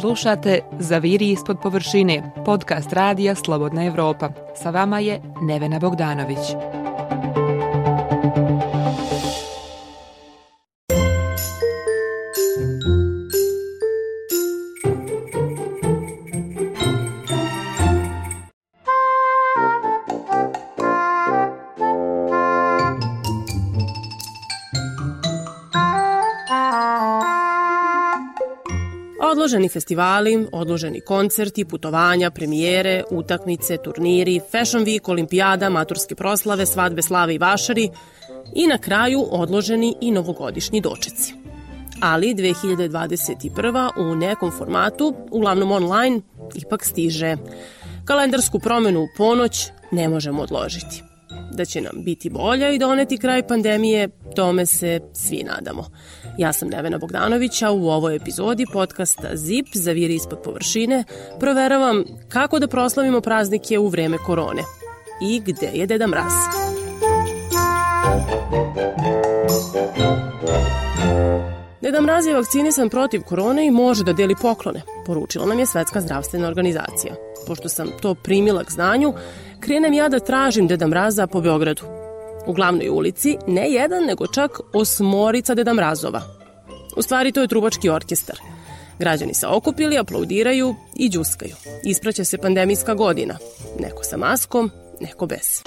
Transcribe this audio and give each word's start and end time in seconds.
Slušate 0.00 0.60
Zaviri 0.78 1.30
ispod 1.30 1.56
površine, 1.62 2.32
podcast 2.44 2.92
radija 2.92 3.34
Slobodna 3.34 3.84
Evropa. 3.84 4.30
Sa 4.62 4.70
vama 4.70 4.98
je 4.98 5.20
Nevena 5.42 5.78
Bogdanović. 5.78 6.75
Odloženi 29.66 29.80
festivali, 29.80 30.46
odloženi 30.52 31.00
koncerti, 31.00 31.64
putovanja, 31.64 32.30
premijere, 32.30 33.02
utakmice, 33.10 33.76
turniri, 33.76 34.40
Fashion 34.50 34.84
Week, 34.84 35.10
olimpijada, 35.10 35.70
maturske 35.70 36.14
proslave, 36.14 36.66
svadbe, 36.66 37.02
slave 37.02 37.34
i 37.34 37.38
vašari 37.38 37.90
i 38.54 38.66
na 38.66 38.78
kraju 38.78 39.26
odloženi 39.30 39.94
i 40.00 40.10
novogodišnji 40.10 40.80
dočeci. 40.80 41.34
Ali 42.00 42.34
2021. 42.34 43.90
u 43.98 44.14
nekom 44.14 44.50
formatu, 44.50 45.14
uglavnom 45.30 45.72
online, 45.72 46.20
ipak 46.54 46.84
stiže. 46.84 47.36
Kalendarsku 48.04 48.58
promenu 48.58 49.02
u 49.02 49.08
ponoć 49.16 49.66
ne 49.92 50.08
možemo 50.08 50.42
odložiti. 50.42 51.02
Da 51.52 51.64
će 51.64 51.80
nam 51.80 51.92
biti 52.04 52.30
bolja 52.30 52.70
i 52.70 52.78
doneti 52.78 53.18
kraj 53.18 53.46
pandemije, 53.46 54.08
tome 54.34 54.66
se 54.66 55.00
svi 55.12 55.42
nadamo. 55.42 55.84
Ja 56.38 56.52
sam 56.52 56.68
Nevena 56.68 56.98
Bogdanović, 56.98 57.62
a 57.62 57.70
u 57.70 57.88
ovoj 57.88 58.16
epizodi 58.16 58.66
podcasta 58.72 59.28
ZIP 59.34 59.66
Zaviri 59.74 60.14
ispod 60.14 60.38
površine 60.44 61.04
proveravam 61.40 62.04
kako 62.28 62.58
da 62.58 62.68
proslavimo 62.68 63.20
praznike 63.20 63.78
u 63.78 63.88
vreme 63.88 64.18
korone 64.18 64.62
i 65.22 65.40
gde 65.40 65.70
je 65.74 65.86
Deda 65.86 66.06
Mraz. 66.06 66.32
Deda 71.80 72.00
Mraz 72.00 72.26
je 72.26 72.34
vakcinisan 72.34 72.88
protiv 72.88 73.22
korone 73.22 73.66
i 73.66 73.70
može 73.70 74.04
da 74.04 74.12
deli 74.12 74.34
poklone, 74.42 74.82
poručila 75.06 75.46
nam 75.46 75.58
je 75.58 75.66
Svetska 75.66 76.00
zdravstvena 76.00 76.48
organizacija. 76.48 77.14
Pošto 77.46 77.68
sam 77.68 77.90
to 78.02 78.14
primila 78.14 78.64
k 78.64 78.70
znanju, 78.70 79.12
krenem 79.60 79.92
ja 79.92 80.08
da 80.08 80.20
tražim 80.20 80.66
Deda 80.66 80.86
Mraza 80.86 81.26
po 81.26 81.40
Beogradu. 81.40 81.82
U 82.46 82.52
glavnoj 82.52 82.88
ulici 82.88 83.36
ne 83.46 83.70
jedan, 83.70 84.04
nego 84.04 84.26
čak 84.26 84.60
osmorica 84.72 85.54
Deda 85.54 85.74
Mrazova. 85.74 86.22
U 86.96 87.02
stvari 87.02 87.32
to 87.32 87.40
je 87.40 87.48
trubački 87.48 87.88
orkestar. 87.88 88.36
Građani 88.98 89.34
se 89.34 89.46
okupili, 89.46 89.98
aplaudiraju 89.98 90.74
i 90.96 91.08
džuskaju. 91.08 91.54
Ispraća 91.84 92.24
se 92.24 92.38
pandemijska 92.38 92.94
godina. 92.94 93.38
Neko 93.80 94.04
sa 94.04 94.16
maskom, 94.16 94.70
neko 95.00 95.26
bez. 95.26 95.62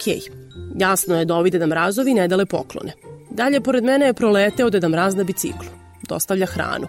Ok, 0.00 0.06
jasno 0.78 1.18
je 1.18 1.24
da 1.24 1.34
ovi 1.34 1.50
Deda 1.50 1.66
Mrazovi 1.66 2.14
ne 2.14 2.28
dale 2.28 2.46
poklone. 2.46 2.92
Dalje, 3.30 3.60
pored 3.60 3.84
mene 3.84 4.06
je 4.06 4.14
proleteo 4.14 4.70
Deda 4.70 4.88
Mraz 4.88 5.14
na 5.14 5.24
biciklu. 5.24 5.68
Dostavlja 6.08 6.46
hranu. 6.46 6.86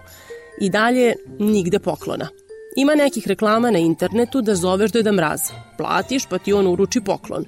I 0.60 0.70
dalje, 0.70 1.14
nigde 1.38 1.78
poklona. 1.78 2.28
Ima 2.76 2.94
nekih 2.94 3.28
reklama 3.28 3.70
na 3.70 3.78
internetu 3.78 4.40
da 4.42 4.54
zoveš 4.54 4.92
Deda 4.92 5.12
Mraz. 5.12 5.40
Platiš 5.78 6.26
pa 6.26 6.38
ti 6.38 6.52
on 6.52 6.66
uruči 6.66 7.00
poklon. 7.00 7.44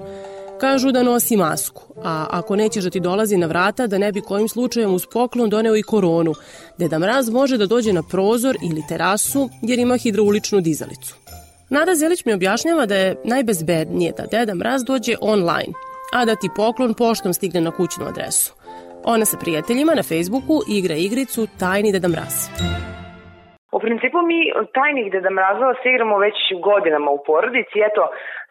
Kažu 0.60 0.92
da 0.92 1.02
nosi 1.02 1.36
masku, 1.36 1.82
a 2.02 2.26
ako 2.30 2.56
nećeš 2.56 2.84
da 2.84 2.90
ti 2.90 3.00
dolazi 3.00 3.36
na 3.36 3.46
vrata, 3.46 3.86
da 3.86 3.98
ne 3.98 4.12
bi 4.12 4.20
kojim 4.20 4.48
slučajem 4.48 4.94
uz 4.94 5.06
poklon 5.12 5.50
doneo 5.50 5.76
i 5.76 5.82
koronu. 5.82 6.34
Deda 6.78 6.98
Mraz 6.98 7.30
može 7.30 7.58
da 7.58 7.66
dođe 7.66 7.92
na 7.92 8.02
prozor 8.02 8.56
ili 8.62 8.82
terasu 8.88 9.50
jer 9.62 9.78
ima 9.78 9.96
hidrauličnu 9.96 10.60
dizalicu. 10.60 11.23
Nada 11.70 11.92
Zelić 11.94 12.20
mi 12.26 12.32
objašnjava 12.38 12.86
da 12.86 12.94
je 12.94 13.14
najbezbednije 13.32 14.10
da 14.18 14.24
Deda 14.32 14.54
Mraz 14.54 14.80
dođe 14.90 15.14
online, 15.34 15.72
a 16.16 16.18
da 16.28 16.34
ti 16.40 16.54
poklon 16.60 16.92
poštom 17.02 17.32
stigne 17.38 17.60
na 17.66 17.72
kućnu 17.78 18.04
adresu. 18.10 18.48
Ona 19.14 19.24
sa 19.30 19.36
prijateljima 19.42 19.92
na 20.00 20.04
Facebooku 20.10 20.56
igra 20.78 20.96
igricu 21.06 21.40
Tajni 21.60 21.90
Deda 21.94 22.08
Mraz. 22.14 22.34
U 23.76 23.78
principu 23.84 24.18
mi 24.30 24.40
tajnih 24.76 25.06
Deda 25.14 25.30
Mrazova 25.38 25.74
se 25.80 25.86
igramo 25.88 26.16
već 26.26 26.36
godinama 26.68 27.10
u 27.16 27.18
porodici. 27.28 27.76
Eto, 27.88 28.02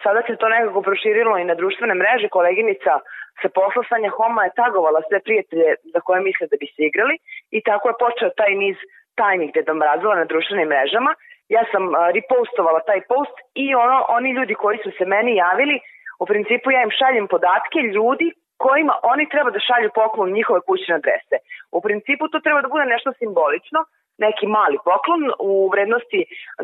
sada 0.04 0.20
se 0.28 0.34
to 0.42 0.48
nekako 0.56 0.80
proširilo 0.88 1.34
i 1.38 1.50
na 1.50 1.56
društvene 1.62 1.96
mreže. 2.02 2.28
Koleginica 2.38 2.94
sa 3.42 3.48
posla 3.58 3.84
Sanja 3.90 4.12
Homa 4.18 4.42
je 4.46 4.58
tagovala 4.62 5.00
sve 5.08 5.20
prijatelje 5.28 5.70
za 5.94 6.00
koje 6.06 6.20
misle 6.28 6.46
da 6.52 6.56
bi 6.62 6.68
se 6.76 6.82
igrali 6.90 7.16
i 7.58 7.60
tako 7.68 7.86
je 7.90 8.02
počeo 8.04 8.38
taj 8.40 8.54
niz 8.64 8.78
tajnih 9.20 9.50
Deda 9.56 9.74
Mrazova 9.82 10.16
na 10.22 10.26
društvenim 10.32 10.68
mrežama. 10.74 11.12
Ja 11.56 11.64
sam 11.72 11.84
repostovala 12.18 12.80
taj 12.90 13.02
post 13.12 13.36
i 13.64 13.66
ono, 13.76 13.98
oni 14.18 14.30
ljudi 14.38 14.54
koji 14.64 14.78
su 14.84 14.92
se 14.98 15.06
meni 15.06 15.36
javili, 15.36 15.76
u 16.24 16.26
principu 16.26 16.72
ja 16.72 16.82
im 16.84 16.98
šaljem 17.00 17.28
podatke 17.28 17.80
ljudi 17.96 18.28
kojima 18.66 18.94
oni 19.14 19.30
treba 19.34 19.50
da 19.52 19.66
šalju 19.68 19.90
poklon 20.00 20.36
njihove 20.38 20.60
kućne 20.70 20.96
adrese. 20.96 21.38
U 21.78 21.82
principu 21.86 22.24
to 22.28 22.40
treba 22.40 22.62
da 22.62 22.74
bude 22.74 22.86
nešto 22.86 23.10
simbolično, 23.20 23.80
neki 24.26 24.46
mali 24.58 24.78
poklon 24.90 25.24
u 25.40 25.70
vrednosti 25.74 26.20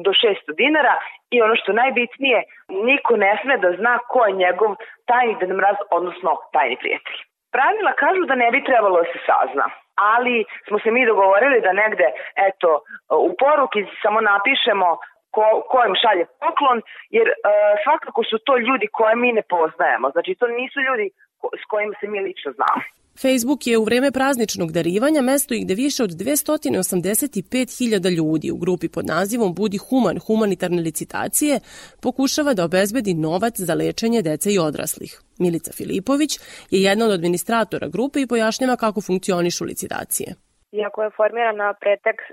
do 0.06 0.12
600 0.12 0.56
dinara 0.62 0.96
i 1.36 1.42
ono 1.42 1.56
što 1.62 1.80
najbitnije, 1.82 2.40
niko 2.90 3.12
ne 3.26 3.32
sme 3.42 3.58
da 3.64 3.70
zna 3.80 3.94
ko 4.12 4.20
je 4.26 4.40
njegov 4.44 4.72
tajni 5.10 5.36
Deda 5.40 5.56
Mraz, 5.60 5.78
odnosno 5.98 6.32
tajni 6.56 6.78
prijatelj. 6.82 7.20
Pravila 7.56 7.94
kažu 8.04 8.22
da 8.30 8.36
ne 8.36 8.50
bi 8.52 8.64
trebalo 8.64 8.98
da 9.02 9.08
se 9.14 9.20
sazna, 9.30 9.66
ali 9.96 10.46
smo 10.68 10.80
se 10.80 10.92
mi 10.92 11.06
dogovorili 11.06 11.62
da 11.62 11.72
negde, 11.74 12.08
eto, 12.48 12.70
u 13.28 13.32
poruki 13.42 13.82
samo 14.02 14.22
napišemo 14.22 14.90
ko, 15.36 15.46
ko 15.72 15.78
im 15.88 15.96
šalje 16.04 16.26
poklon, 16.42 16.80
jer 17.16 17.28
e, 17.30 17.34
svakako 17.84 18.24
su 18.30 18.38
to 18.46 18.58
ljudi 18.58 18.88
koje 18.98 19.16
mi 19.16 19.32
ne 19.32 19.44
poznajemo. 19.54 20.10
Znači, 20.10 20.36
to 20.40 20.48
nisu 20.48 20.80
ljudi 20.88 21.08
s 21.62 21.64
kojima 21.72 21.94
se 22.00 22.08
mi 22.08 22.20
lično 22.20 22.52
znamo. 22.52 22.82
Facebook 23.24 23.68
je 23.68 23.78
u 23.78 23.84
vreme 23.84 24.12
prazničnog 24.12 24.72
darivanja 24.72 25.22
mesto 25.22 25.54
gde 25.64 25.74
više 25.74 26.04
od 26.04 26.10
285.000 26.10 28.18
ljudi 28.18 28.52
u 28.52 28.58
grupi 28.64 28.88
pod 28.96 29.06
nazivom 29.16 29.52
Budi 29.60 29.78
human 29.78 30.18
humanitarne 30.26 30.82
licitacije 30.82 31.60
pokušava 32.06 32.52
da 32.54 32.66
obezbedi 32.66 33.14
novac 33.14 33.56
za 33.68 33.74
lečenje 33.82 34.22
dece 34.22 34.50
i 34.52 34.60
odraslih. 34.70 35.12
Milica 35.44 35.72
Filipović 35.78 36.32
je 36.74 36.80
jedna 36.88 37.04
od 37.06 37.12
administratora 37.12 37.88
grupe 37.96 38.18
i 38.22 38.28
pojašnjava 38.28 38.76
kako 38.76 39.00
funkcionišu 39.02 39.64
licitacije. 39.72 40.30
Iako 40.72 41.04
je 41.04 41.16
formirana 41.18 41.74
pretek 41.82 42.18
e, 42.22 42.26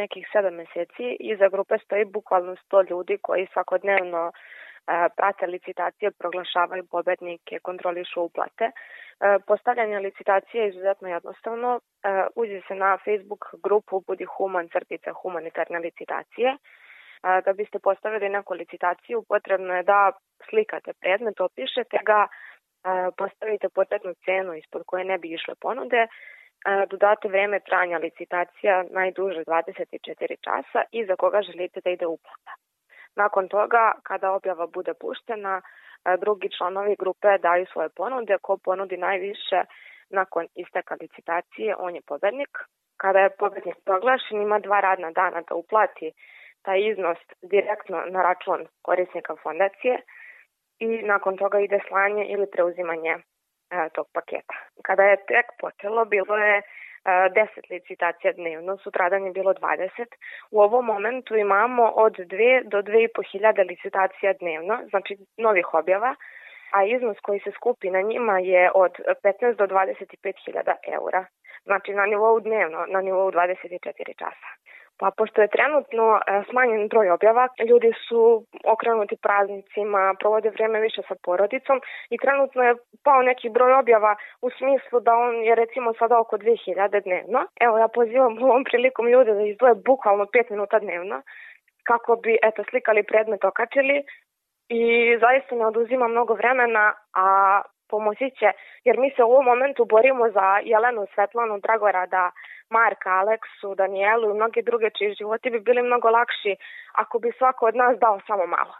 nekih 0.00 0.24
7 0.34 0.50
meseci, 0.60 1.06
iza 1.32 1.48
grupe 1.54 1.74
stoji 1.84 2.04
bukvalno 2.04 2.52
100 2.70 2.90
ljudi 2.90 3.18
koji 3.22 3.46
svakodnevno 3.52 4.32
prate 5.16 5.46
licitacije, 5.46 6.10
proglašavaju 6.10 6.86
pobednike, 6.90 7.58
kontrolišu 7.58 8.22
uplate. 8.22 8.70
Postavljanje 9.46 9.98
licitacije 9.98 10.62
je 10.62 10.68
izuzetno 10.68 11.08
jednostavno. 11.08 11.80
Uđe 12.34 12.60
se 12.68 12.74
na 12.74 12.98
Facebook 13.04 13.44
grupu 13.62 14.00
Budi 14.06 14.24
Human 14.24 14.68
crtica 14.68 15.12
humanitarne 15.12 15.78
licitacije. 15.78 16.56
Da 17.44 17.52
biste 17.52 17.78
postavili 17.78 18.28
neku 18.28 18.54
licitaciju, 18.54 19.24
potrebno 19.28 19.74
je 19.74 19.82
da 19.82 20.12
slikate 20.50 20.92
predmet, 21.00 21.40
opišete 21.40 21.98
ga, 22.04 22.26
postavite 23.16 23.68
početnu 23.68 24.14
cenu 24.24 24.54
ispod 24.54 24.82
koje 24.86 25.04
ne 25.04 25.18
bi 25.18 25.28
išle 25.32 25.54
ponude, 25.60 26.06
dodate 26.90 27.28
vreme 27.28 27.60
trajanja 27.60 27.98
licitacija 27.98 28.84
najduže 28.90 29.44
24 29.44 30.36
časa 30.40 30.82
i 30.92 31.06
za 31.06 31.16
koga 31.16 31.42
želite 31.42 31.80
da 31.80 31.90
ide 31.90 32.06
uplata. 32.06 32.52
Nakon 33.16 33.48
toga, 33.48 33.92
kada 34.02 34.32
objava 34.32 34.66
bude 34.66 34.94
puštena, 34.94 35.60
e, 35.60 36.16
drugi 36.16 36.48
članovi 36.56 36.96
grupe 36.98 37.38
daju 37.38 37.66
svoje 37.72 37.88
ponude. 37.88 38.38
Ko 38.42 38.56
ponudi 38.56 38.96
najviše 38.96 39.64
nakon 40.10 40.46
isteka 40.54 40.96
licitacije, 41.00 41.76
on 41.78 41.94
je 41.94 42.02
pobednik. 42.06 42.58
Kada 42.96 43.18
je 43.18 43.36
pobednik 43.38 43.76
proglašen, 43.84 44.42
ima 44.42 44.58
dva 44.58 44.80
radna 44.80 45.10
dana 45.10 45.42
da 45.48 45.54
uplati 45.54 46.12
taj 46.62 46.80
iznos 46.90 47.18
direktno 47.42 48.02
na 48.06 48.22
račun 48.22 48.66
korisnika 48.82 49.36
fondacije 49.42 50.02
i 50.78 51.02
nakon 51.02 51.36
toga 51.36 51.60
ide 51.60 51.78
slanje 51.88 52.24
ili 52.24 52.46
preuzimanje 52.52 53.10
e, 53.10 53.88
tog 53.94 54.06
paketa. 54.12 54.54
Kada 54.82 55.02
je 55.02 55.16
tek 55.16 55.46
počelo, 55.60 56.04
bilo 56.04 56.36
je 56.36 56.62
10 57.04 57.70
licitacija 57.70 58.32
dnevno, 58.32 58.76
sutradan 58.76 59.26
je 59.26 59.32
bilo 59.32 59.54
20. 59.54 60.06
U 60.50 60.60
ovom 60.60 60.84
momentu 60.84 61.36
imamo 61.36 61.92
od 61.96 62.12
2 62.12 62.68
do 62.68 62.82
2,5 62.82 63.32
hiljada 63.32 63.62
licitacija 63.62 64.32
dnevno, 64.32 64.78
znači 64.90 65.16
novih 65.36 65.74
objava, 65.74 66.14
a 66.72 66.84
iznos 66.84 67.16
koji 67.22 67.40
se 67.40 67.50
skupi 67.50 67.90
na 67.90 68.00
njima 68.00 68.38
je 68.38 68.70
od 68.74 68.92
15 69.24 69.56
do 69.56 69.66
25 69.66 70.44
hiljada 70.44 70.74
eura. 70.92 71.24
Znači 71.64 71.92
na 71.92 72.06
nivou 72.06 72.40
dnevno, 72.40 72.86
na 72.88 73.00
nivou 73.00 73.30
24 73.30 74.18
časa. 74.18 74.48
Pa 75.02 75.10
pošto 75.18 75.42
je 75.42 75.54
trenutno 75.56 76.04
e, 76.16 76.20
smanjen 76.50 76.88
broj 76.88 77.10
objava, 77.10 77.48
ljudi 77.68 77.92
su 78.08 78.20
okrenuti 78.74 79.16
praznicima, 79.16 80.14
provode 80.20 80.50
vreme 80.50 80.80
više 80.80 81.02
sa 81.08 81.14
porodicom 81.22 81.80
i 82.10 82.18
trenutno 82.18 82.62
je 82.62 82.74
pao 83.04 83.22
neki 83.22 83.48
broj 83.48 83.72
objava 83.72 84.16
u 84.42 84.50
smislu 84.50 85.00
da 85.00 85.12
on 85.14 85.34
je 85.48 85.54
recimo 85.54 85.94
sada 85.94 86.18
oko 86.18 86.36
2000 86.36 87.02
dnevno. 87.06 87.40
Evo 87.60 87.78
ja 87.78 87.88
pozivam 87.88 88.38
ovom 88.48 88.64
prilikom 88.64 89.08
ljude 89.08 89.34
da 89.34 89.42
izdvoje 89.42 89.74
bukvalno 89.74 90.24
5 90.24 90.50
minuta 90.50 90.78
dnevno 90.78 91.22
kako 91.82 92.16
bi 92.16 92.38
eto 92.42 92.64
slikali 92.70 93.02
predmet 93.02 93.44
okačili 93.44 94.04
i 94.68 94.84
zaista 95.20 95.54
ne 95.54 95.66
oduzima 95.66 96.08
mnogo 96.08 96.34
vremena, 96.34 96.92
a 97.14 97.26
pomoći 97.92 98.28
će, 98.38 98.48
jer 98.86 98.96
mi 99.02 99.08
se 99.14 99.20
u 99.22 99.32
ovom 99.32 99.46
momentu 99.52 99.82
borimo 99.94 100.24
za 100.36 100.46
Jelenu 100.72 101.02
Svetlanu 101.12 101.56
Dragorada, 101.64 102.24
Marka, 102.76 103.10
Aleksu, 103.20 103.68
Danijelu 103.80 104.26
i 104.28 104.38
mnoge 104.38 104.60
druge 104.68 104.88
čiji 104.96 105.18
životi 105.20 105.46
bi 105.54 105.60
bili 105.66 105.80
mnogo 105.82 106.08
lakši 106.18 106.52
ako 107.02 107.14
bi 107.22 107.30
svako 107.38 107.62
od 107.70 107.76
nas 107.82 107.94
dao 108.04 108.16
samo 108.28 108.44
malo. 108.56 108.74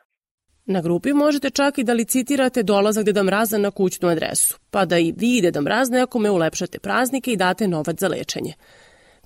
Na 0.67 0.81
grupi 0.87 1.11
možete 1.13 1.49
čak 1.51 1.79
i 1.79 1.85
da 1.85 1.93
licitirate 1.93 2.61
dolazak 2.63 3.05
Deda 3.05 3.23
Mraza 3.23 3.59
na 3.59 3.71
kućnu 3.71 4.09
adresu, 4.09 4.53
pa 4.73 4.85
da 4.85 4.97
i 4.99 5.15
vi 5.21 5.41
Deda 5.43 5.61
Mraz 5.61 5.91
nekome 5.91 6.31
ulepšate 6.31 6.79
praznike 6.87 7.29
i 7.33 7.41
date 7.45 7.69
novac 7.69 7.97
za 8.03 8.09
lečenje. 8.09 8.53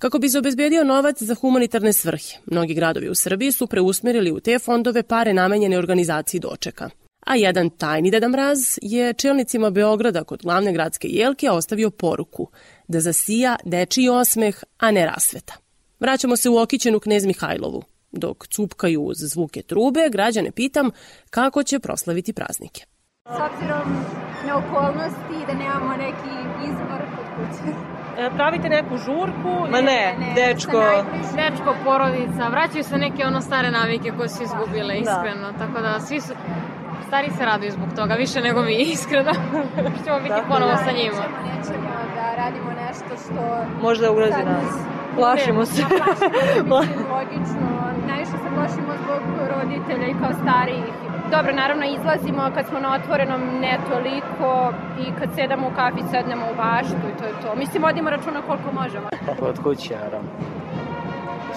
Kako 0.01 0.19
bi 0.19 0.29
se 0.29 0.39
obezbedio 0.39 0.83
novac 0.83 1.17
za 1.29 1.35
humanitarne 1.41 1.93
svrhe, 1.93 2.31
mnogi 2.51 2.73
gradovi 2.73 3.09
u 3.09 3.15
Srbiji 3.15 3.51
su 3.51 3.67
preusmerili 3.67 4.31
u 4.31 4.39
te 4.39 4.59
fondove 4.59 5.03
pare 5.03 5.33
namenjene 5.33 5.77
organizaciji 5.77 6.39
dočeka 6.39 6.89
a 7.27 7.35
jedan 7.35 7.69
tajni 7.69 8.11
Deda 8.11 8.27
Mraz 8.27 8.59
je 8.81 9.13
čelnicima 9.13 9.69
Beograda 9.69 10.23
kod 10.23 10.41
glavne 10.43 10.73
gradske 10.73 11.07
jelke 11.07 11.51
ostavio 11.51 11.89
poruku 11.89 12.47
da 12.87 12.99
zasija 12.99 13.55
dečiji 13.65 14.09
osmeh, 14.09 14.63
a 14.77 14.91
ne 14.91 15.05
rasveta. 15.05 15.53
Vraćamo 15.99 16.35
se 16.35 16.49
u 16.49 16.57
okićenu 16.57 16.99
knez 16.99 17.25
Mihajlovu. 17.25 17.83
Dok 18.11 18.47
cupkaju 18.47 19.01
uz 19.01 19.17
zvuke 19.17 19.61
trube, 19.61 20.09
građane 20.11 20.51
pitam 20.51 20.89
kako 21.29 21.63
će 21.63 21.79
proslaviti 21.79 22.33
praznike. 22.33 22.85
S 23.25 23.39
obzirom 23.51 23.87
na 24.47 24.57
okolnosti 24.57 25.45
da 25.47 25.53
nemamo 25.53 25.97
neki 25.97 26.33
izbor 26.69 27.01
kod 27.15 27.25
kuće. 27.35 27.97
E, 28.17 28.29
pravite 28.35 28.69
neku 28.69 28.97
žurku? 28.97 29.71
Ma 29.71 29.81
ne, 29.81 29.83
ne, 29.83 30.15
ne 30.19 30.33
dečko. 30.35 30.81
Dečko, 31.35 31.75
porodica, 31.83 32.47
vraćaju 32.51 32.83
se 32.83 32.97
neke 32.97 33.25
ono 33.25 33.41
stare 33.41 33.71
navike 33.71 34.11
koje 34.17 34.29
su 34.29 34.43
izgubile, 34.43 34.93
da. 34.93 34.99
iskreno. 34.99 35.51
Da. 35.51 35.57
Tako 35.57 35.81
da 35.81 35.99
svi 35.99 36.21
su, 36.21 36.33
Stari 37.07 37.29
se 37.37 37.45
raduju 37.45 37.71
zbog 37.71 37.89
toga, 37.95 38.13
više 38.13 38.41
nego 38.41 38.61
mi, 38.61 38.73
iskreno. 38.93 39.31
ćemo 40.05 40.17
biti 40.17 40.29
dakle, 40.29 40.47
ponovo 40.47 40.75
sa 40.75 40.91
njima. 40.99 41.23
Nećemo 41.47 41.89
da 42.15 42.35
radimo 42.43 42.71
nešto 42.87 43.11
što... 43.23 43.41
Možda 43.81 44.11
ugrozi 44.11 44.43
nas. 44.45 44.73
Plašimo 45.15 45.65
se. 45.65 45.81
Plašimo 46.67 46.83
se, 46.83 47.03
logično. 47.15 47.67
Najviše 48.07 48.31
se 48.43 48.49
plašimo 48.55 48.93
zbog 49.03 49.21
roditelja 49.53 50.07
i 50.07 50.15
kao 50.21 50.31
starijih. 50.43 50.93
Dobro, 51.31 51.53
naravno 51.53 51.85
izlazimo 51.85 52.51
kad 52.55 52.67
smo 52.67 52.79
na 52.79 52.93
otvorenom 52.95 53.41
ne 53.61 53.77
toliko 53.89 54.73
i 54.99 55.05
kad 55.19 55.29
sedamo 55.35 55.67
u 55.67 55.75
kafi 55.75 56.01
sednemo 56.11 56.45
u 56.51 56.55
baštu 56.55 57.05
i 57.11 57.17
to 57.19 57.25
je 57.25 57.33
to. 57.41 57.55
Mislim, 57.55 57.83
vodimo 57.83 58.09
računa 58.09 58.41
koliko 58.41 58.71
možemo. 58.71 59.07
Od 59.41 59.63
kuće, 59.63 59.95
naravno. 60.03 60.29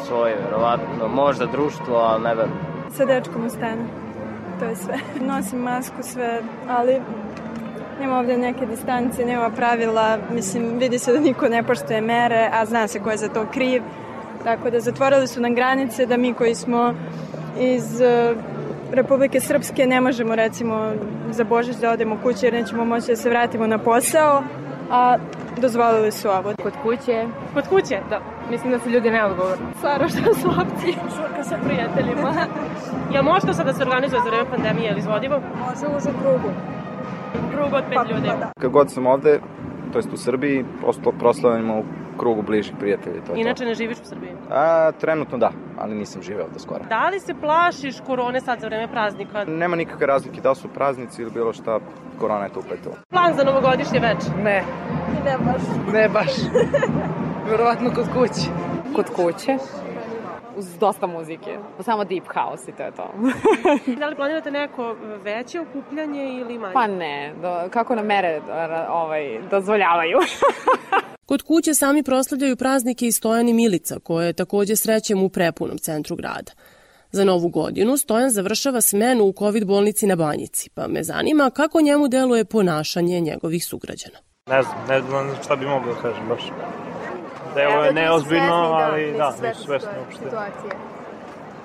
Svoje, 0.06 0.36
verovatno. 0.44 1.08
Možda 1.08 1.46
društvo, 1.46 1.96
ali 1.96 2.22
ne 2.22 2.34
verujem. 2.34 2.58
Sa 2.90 3.04
dečkom 3.04 3.44
u 3.44 3.50
stanu 3.50 3.84
to 4.60 4.66
je 4.66 4.76
sve. 4.76 4.94
Nosim 5.32 5.58
masku 5.58 6.02
sve, 6.02 6.42
ali 6.68 7.00
nema 8.00 8.18
ovde 8.18 8.36
neke 8.36 8.66
distance, 8.66 9.24
nema 9.24 9.50
pravila, 9.50 10.18
mislim, 10.32 10.78
vidi 10.78 10.98
se 10.98 11.12
da 11.12 11.20
niko 11.20 11.48
ne 11.48 11.62
poštuje 11.62 12.00
mere, 12.00 12.50
a 12.52 12.66
zna 12.66 12.88
se 12.88 13.00
ko 13.00 13.10
je 13.10 13.16
za 13.16 13.28
to 13.28 13.46
kriv. 13.52 13.82
Tako 14.44 14.70
da 14.70 14.80
zatvorili 14.80 15.26
su 15.26 15.40
nam 15.40 15.54
granice 15.54 16.06
da 16.06 16.16
mi 16.16 16.34
koji 16.34 16.54
smo 16.54 16.94
iz 17.58 18.00
uh, 18.00 18.36
Republike 18.92 19.40
Srpske 19.40 19.86
ne 19.86 20.00
možemo 20.00 20.34
recimo 20.34 20.92
za 21.30 21.44
Božić 21.44 21.76
da 21.76 21.90
odemo 21.90 22.18
kući 22.22 22.46
jer 22.46 22.54
nećemo 22.54 22.84
moći 22.84 23.06
da 23.06 23.16
se 23.16 23.30
vratimo 23.30 23.66
na 23.66 23.78
posao, 23.78 24.42
a 24.90 25.16
dozvolili 25.56 26.12
su 26.12 26.28
ovo. 26.28 26.52
Kod 26.62 26.72
kuće. 26.82 27.26
Kod 27.54 27.68
kuće? 27.68 27.98
Da. 28.10 28.20
Mislim 28.50 28.72
da 28.72 28.78
su 28.78 28.90
ljudi 28.90 29.10
neodgovorni. 29.10 29.66
Stvarno 29.78 30.08
što 30.08 30.34
su 30.34 30.48
opcije. 30.48 30.94
Šurka 31.16 31.44
sa 31.44 31.56
prijateljima. 31.64 32.32
Jel 33.14 33.22
može 33.24 33.46
to 33.46 33.52
sad 33.52 33.66
da 33.66 33.72
se 33.72 33.82
organizuje 33.82 34.20
za 34.24 34.30
vreme 34.30 34.50
pandemije, 34.50 34.86
je 34.86 34.92
li 34.94 34.98
izvodivo? 34.98 35.40
Može 35.60 35.86
u 35.86 35.96
užem 35.96 36.12
krugu. 36.22 36.50
Krug 37.54 37.72
od 37.72 37.84
pet 37.88 37.94
pa, 37.94 38.02
ljudi. 38.14 38.28
Pa, 38.28 38.36
da. 38.36 38.50
Kad 38.60 38.70
god 38.70 38.90
sam 38.90 39.06
ovde, 39.06 39.40
to 39.92 39.98
jest 39.98 40.12
u 40.12 40.16
Srbiji, 40.16 40.64
proslavljamo 41.18 41.78
u 41.78 41.84
krugu 42.18 42.42
bližih 42.42 42.74
prijatelja. 42.80 43.20
To 43.26 43.32
je 43.32 43.40
Inače 43.40 43.62
to. 43.62 43.68
ne 43.68 43.74
živiš 43.74 43.98
u 44.00 44.04
Srbiji? 44.04 44.30
A, 44.50 44.92
trenutno 44.92 45.38
da, 45.38 45.50
ali 45.78 45.94
nisam 45.94 46.22
živeo 46.22 46.44
ovde 46.44 46.58
skoro. 46.58 46.84
Da 46.88 47.08
li 47.08 47.20
se 47.20 47.34
plašiš 47.40 48.00
korone 48.06 48.40
sad 48.40 48.60
za 48.60 48.66
vreme 48.66 48.88
praznika? 48.88 49.44
Nema 49.44 49.76
nikakve 49.76 50.06
razlike 50.06 50.40
da 50.40 50.54
su 50.54 50.68
praznici 50.68 51.22
ili 51.22 51.30
bilo 51.30 51.52
šta, 51.52 51.78
korona 52.20 52.44
je 52.44 52.52
to 52.52 52.60
upletila. 52.60 52.94
Plan 53.10 53.34
za 53.36 53.44
novogodišnje 53.44 53.98
veče? 54.00 54.42
Ne. 54.42 54.64
Ne 55.24 55.38
baš. 55.38 55.62
Ne 55.92 56.08
baš. 56.08 56.32
Verovatno 57.50 57.90
kod 57.94 58.06
kuće. 58.14 58.50
Kod 58.94 59.10
kuće? 59.16 59.58
uz 60.60 60.78
dosta 60.80 61.06
muzike. 61.06 61.58
Samo 61.84 62.04
deep 62.04 62.24
house 62.34 62.70
i 62.70 62.74
to 62.76 62.82
je 62.82 62.90
to. 62.90 63.14
da 64.00 64.08
li 64.08 64.16
planirate 64.16 64.50
neko 64.50 64.96
veće 65.24 65.60
okupljanje 65.60 66.24
ili 66.40 66.58
manje? 66.58 66.74
Pa 66.74 66.86
ne, 66.86 67.34
do, 67.42 67.68
kako 67.70 67.94
na 67.94 68.02
mere 68.02 68.40
ovaj, 68.90 69.40
dozvoljavaju. 69.50 70.18
Kod 71.30 71.42
kuće 71.42 71.74
sami 71.74 72.02
proslavljaju 72.02 72.56
praznike 72.56 73.06
i 73.06 73.12
Stojan 73.12 73.48
i 73.48 73.52
Milica, 73.52 73.98
koje 73.98 74.32
takođe 74.32 74.76
srećemo 74.76 75.24
u 75.24 75.28
prepunom 75.28 75.78
centru 75.78 76.16
grada. 76.16 76.52
Za 77.12 77.24
novu 77.24 77.48
godinu 77.48 77.96
Stojan 77.96 78.30
završava 78.30 78.80
smenu 78.80 79.24
u 79.24 79.32
COVID 79.38 79.66
bolnici 79.66 80.06
na 80.06 80.16
Banjici, 80.16 80.70
pa 80.70 80.86
me 80.86 81.02
zanima 81.02 81.50
kako 81.50 81.80
njemu 81.80 82.08
deluje 82.08 82.44
ponašanje 82.44 83.20
njegovih 83.20 83.66
sugrađana. 83.66 84.18
Ne 84.50 84.62
znam, 84.62 84.78
ne 84.88 85.00
znam 85.00 85.30
šta 85.44 85.56
bi 85.56 85.66
mogao 85.66 85.94
da 85.94 86.00
kažem 86.00 86.28
baš. 86.28 86.42
Evo 87.56 87.84
je 87.84 87.92
neozbiljno, 87.92 88.54
ali 88.54 89.14
da, 89.18 89.48
nisu 89.48 89.62
svesni 89.62 89.90
uopšte. 89.98 90.24
Situacije. 90.24 90.72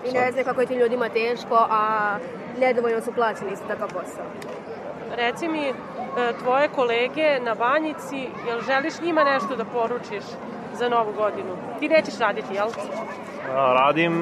I 0.05 0.11
ne 0.11 0.31
znam 0.31 0.45
kako 0.45 0.61
je 0.61 0.67
tim 0.67 0.79
ljudima 0.79 1.09
teško, 1.09 1.67
a 1.69 2.15
nedovoljno 2.59 3.01
su 3.01 3.13
plaćeni 3.13 3.55
za 3.55 3.63
takav 3.67 3.87
posao. 3.87 4.25
Reci 5.15 5.47
mi, 5.47 5.67
e, 5.69 5.73
tvoje 6.43 6.67
kolege 6.67 7.39
na 7.41 7.55
banjici, 7.55 8.29
jel 8.47 8.61
želiš 8.61 8.93
njima 9.01 9.23
nešto 9.23 9.55
da 9.55 9.65
poručiš 9.65 10.23
za 10.73 10.89
novu 10.89 11.13
godinu? 11.13 11.57
Ti 11.79 11.89
nećeš 11.89 12.17
raditi, 12.19 12.53
jel? 12.53 12.67
Radim 13.53 14.13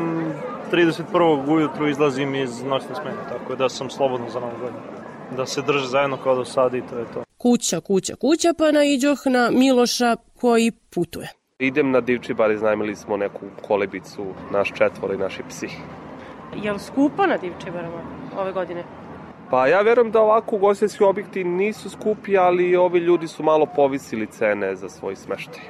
31. 0.71 1.49
ujutru 1.49 1.88
izlazim 1.88 2.35
iz 2.35 2.63
noćne 2.63 2.95
smene, 2.95 3.18
tako 3.30 3.56
da 3.56 3.69
sam 3.69 3.89
slobodno 3.89 4.30
za 4.30 4.39
novu 4.39 4.57
godinu. 4.61 4.83
Da 5.31 5.45
se 5.45 5.61
drže 5.61 5.87
zajedno 5.87 6.18
kao 6.18 6.35
do 6.35 6.45
sada 6.45 6.78
i 6.78 6.81
to 6.81 6.97
je 6.97 7.06
to. 7.13 7.22
Kuća, 7.44 7.80
kuća, 7.81 8.16
kuća, 8.16 8.54
pa 8.57 8.71
naiđoh 8.71 9.19
na 9.26 9.50
Miloša 9.52 10.16
koji 10.40 10.71
putuje. 10.71 11.30
Idem 11.59 11.92
na 11.92 12.02
Divčibar, 12.02 12.52
iznajmili 12.52 12.95
smo 12.95 13.18
neku 13.18 13.40
kolebicu, 13.68 14.26
naš 14.52 14.71
četvor 14.78 15.14
i 15.14 15.18
naši 15.18 15.44
psi. 15.50 15.68
Je 16.64 16.73
li 16.73 16.80
skupo 16.80 17.26
na 17.26 17.38
Divčibarama 17.38 18.02
ove 18.38 18.52
godine? 18.52 18.83
Pa 19.50 19.68
ja 19.68 19.81
verujem 19.81 20.12
da 20.12 20.21
ovako 20.21 20.56
ugostiteljski 20.56 21.04
objekti 21.04 21.44
nisu 21.44 21.90
skupi, 21.90 22.38
ali 22.38 22.76
ovi 22.76 23.00
ljudi 23.00 23.28
su 23.28 23.44
malo 23.44 23.66
povisili 23.76 24.28
cene 24.28 24.76
za 24.76 24.90
svoj 24.90 25.16
smeštaj. 25.16 25.64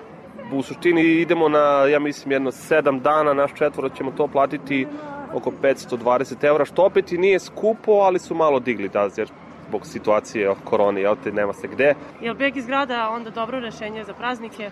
U 0.54 0.62
suštini 0.62 1.02
idemo 1.02 1.50
na, 1.50 1.86
ja 1.92 2.00
mislim, 2.00 2.32
jedno 2.32 2.52
sedam 2.52 3.00
dana, 3.00 3.34
naš 3.34 3.54
četvoro 3.54 3.90
ćemo 3.90 4.12
to 4.12 4.28
platiti 4.28 4.88
oko 5.34 5.52
520 5.62 6.44
eura, 6.44 6.66
što 6.66 6.86
opet 6.86 7.12
i 7.12 7.18
nije 7.18 7.40
skupo, 7.40 7.92
ali 7.92 8.20
su 8.20 8.36
malo 8.36 8.60
digli 8.60 8.90
da, 8.90 9.10
jer 9.18 9.30
zbog 9.68 9.86
situacije 9.86 10.54
korone, 10.64 11.02
jel 11.02 11.16
te, 11.24 11.32
nema 11.32 11.54
se 11.54 11.68
gde. 11.68 11.96
Je 12.22 12.32
li 12.32 12.38
beg 12.38 12.58
iz 12.58 12.66
grada 12.66 13.10
onda 13.10 13.30
dobro 13.30 13.60
rešenje 13.60 14.04
za 14.04 14.14
praznike? 14.14 14.70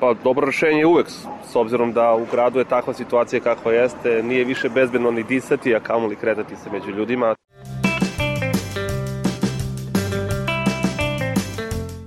Pa 0.00 0.14
dobro 0.24 0.46
rešenje 0.46 0.78
je 0.78 0.86
uvek, 0.86 1.06
s 1.52 1.56
obzirom 1.56 1.92
da 1.92 2.14
u 2.14 2.26
gradu 2.32 2.58
je 2.58 2.64
takva 2.64 2.94
situacija 2.94 3.40
kakva 3.40 3.72
jeste, 3.72 4.22
nije 4.22 4.44
više 4.44 4.68
bezbedno 4.68 5.10
ni 5.10 5.22
disati, 5.22 5.74
a 5.74 5.80
kamoli 5.80 6.16
kretati 6.16 6.56
se 6.56 6.70
među 6.70 6.90
ljudima. 6.90 7.34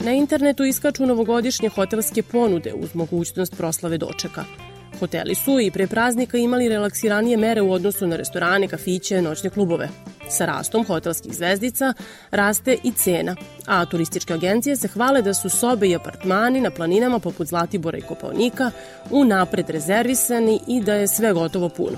Na 0.05 0.11
internetu 0.11 0.63
iskaču 0.63 1.05
novogodišnje 1.05 1.69
hotelske 1.69 2.23
ponude 2.23 2.73
uz 2.73 2.95
mogućnost 2.95 3.57
proslave 3.57 3.97
dočeka. 3.97 4.68
Hoteli 4.99 5.35
su 5.35 5.59
i 5.59 5.71
pre 5.71 5.87
praznika 5.87 6.37
imali 6.37 6.69
relaksiranije 6.69 7.37
mere 7.37 7.61
u 7.61 7.71
odnosu 7.71 8.07
na 8.07 8.15
restorane, 8.15 8.67
kafiće, 8.67 9.21
noćne 9.21 9.49
klubove. 9.49 9.89
Sa 10.29 10.45
rastom 10.45 10.85
hotelskih 10.85 11.33
zvezdica 11.33 11.93
raste 12.31 12.77
i 12.83 12.91
cena, 12.91 13.35
a 13.65 13.85
turističke 13.85 14.33
agencije 14.33 14.75
se 14.75 14.87
hvale 14.87 15.21
da 15.21 15.33
su 15.33 15.49
sobe 15.49 15.87
i 15.87 15.95
apartmani 15.95 16.61
na 16.61 16.71
planinama 16.71 17.19
poput 17.19 17.47
Zlatibora 17.47 17.97
i 17.97 18.01
Kopalnika 18.01 18.71
unapred 19.11 19.69
rezervisani 19.69 20.59
i 20.67 20.81
da 20.81 20.93
je 20.93 21.07
sve 21.07 21.33
gotovo 21.33 21.69
puno. 21.69 21.97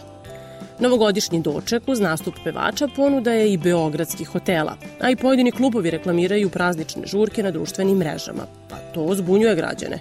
Novogodišnji 0.79 1.41
doček 1.41 1.84
uz 1.88 2.00
nastup 2.00 2.36
pevača 2.43 2.88
ponuda 2.96 3.31
je 3.31 3.53
i 3.53 3.58
beogradskih 3.58 4.27
hotela, 4.27 4.77
a 5.00 5.10
i 5.10 5.15
pojedini 5.15 5.51
klubovi 5.51 5.91
reklamiraju 5.91 6.50
praznične 6.50 7.05
žurke 7.05 7.43
na 7.43 7.51
društvenim 7.51 7.98
mrežama, 7.98 8.43
pa 8.70 8.75
to 8.93 9.15
zbunjuje 9.15 9.55
građane. 9.55 10.00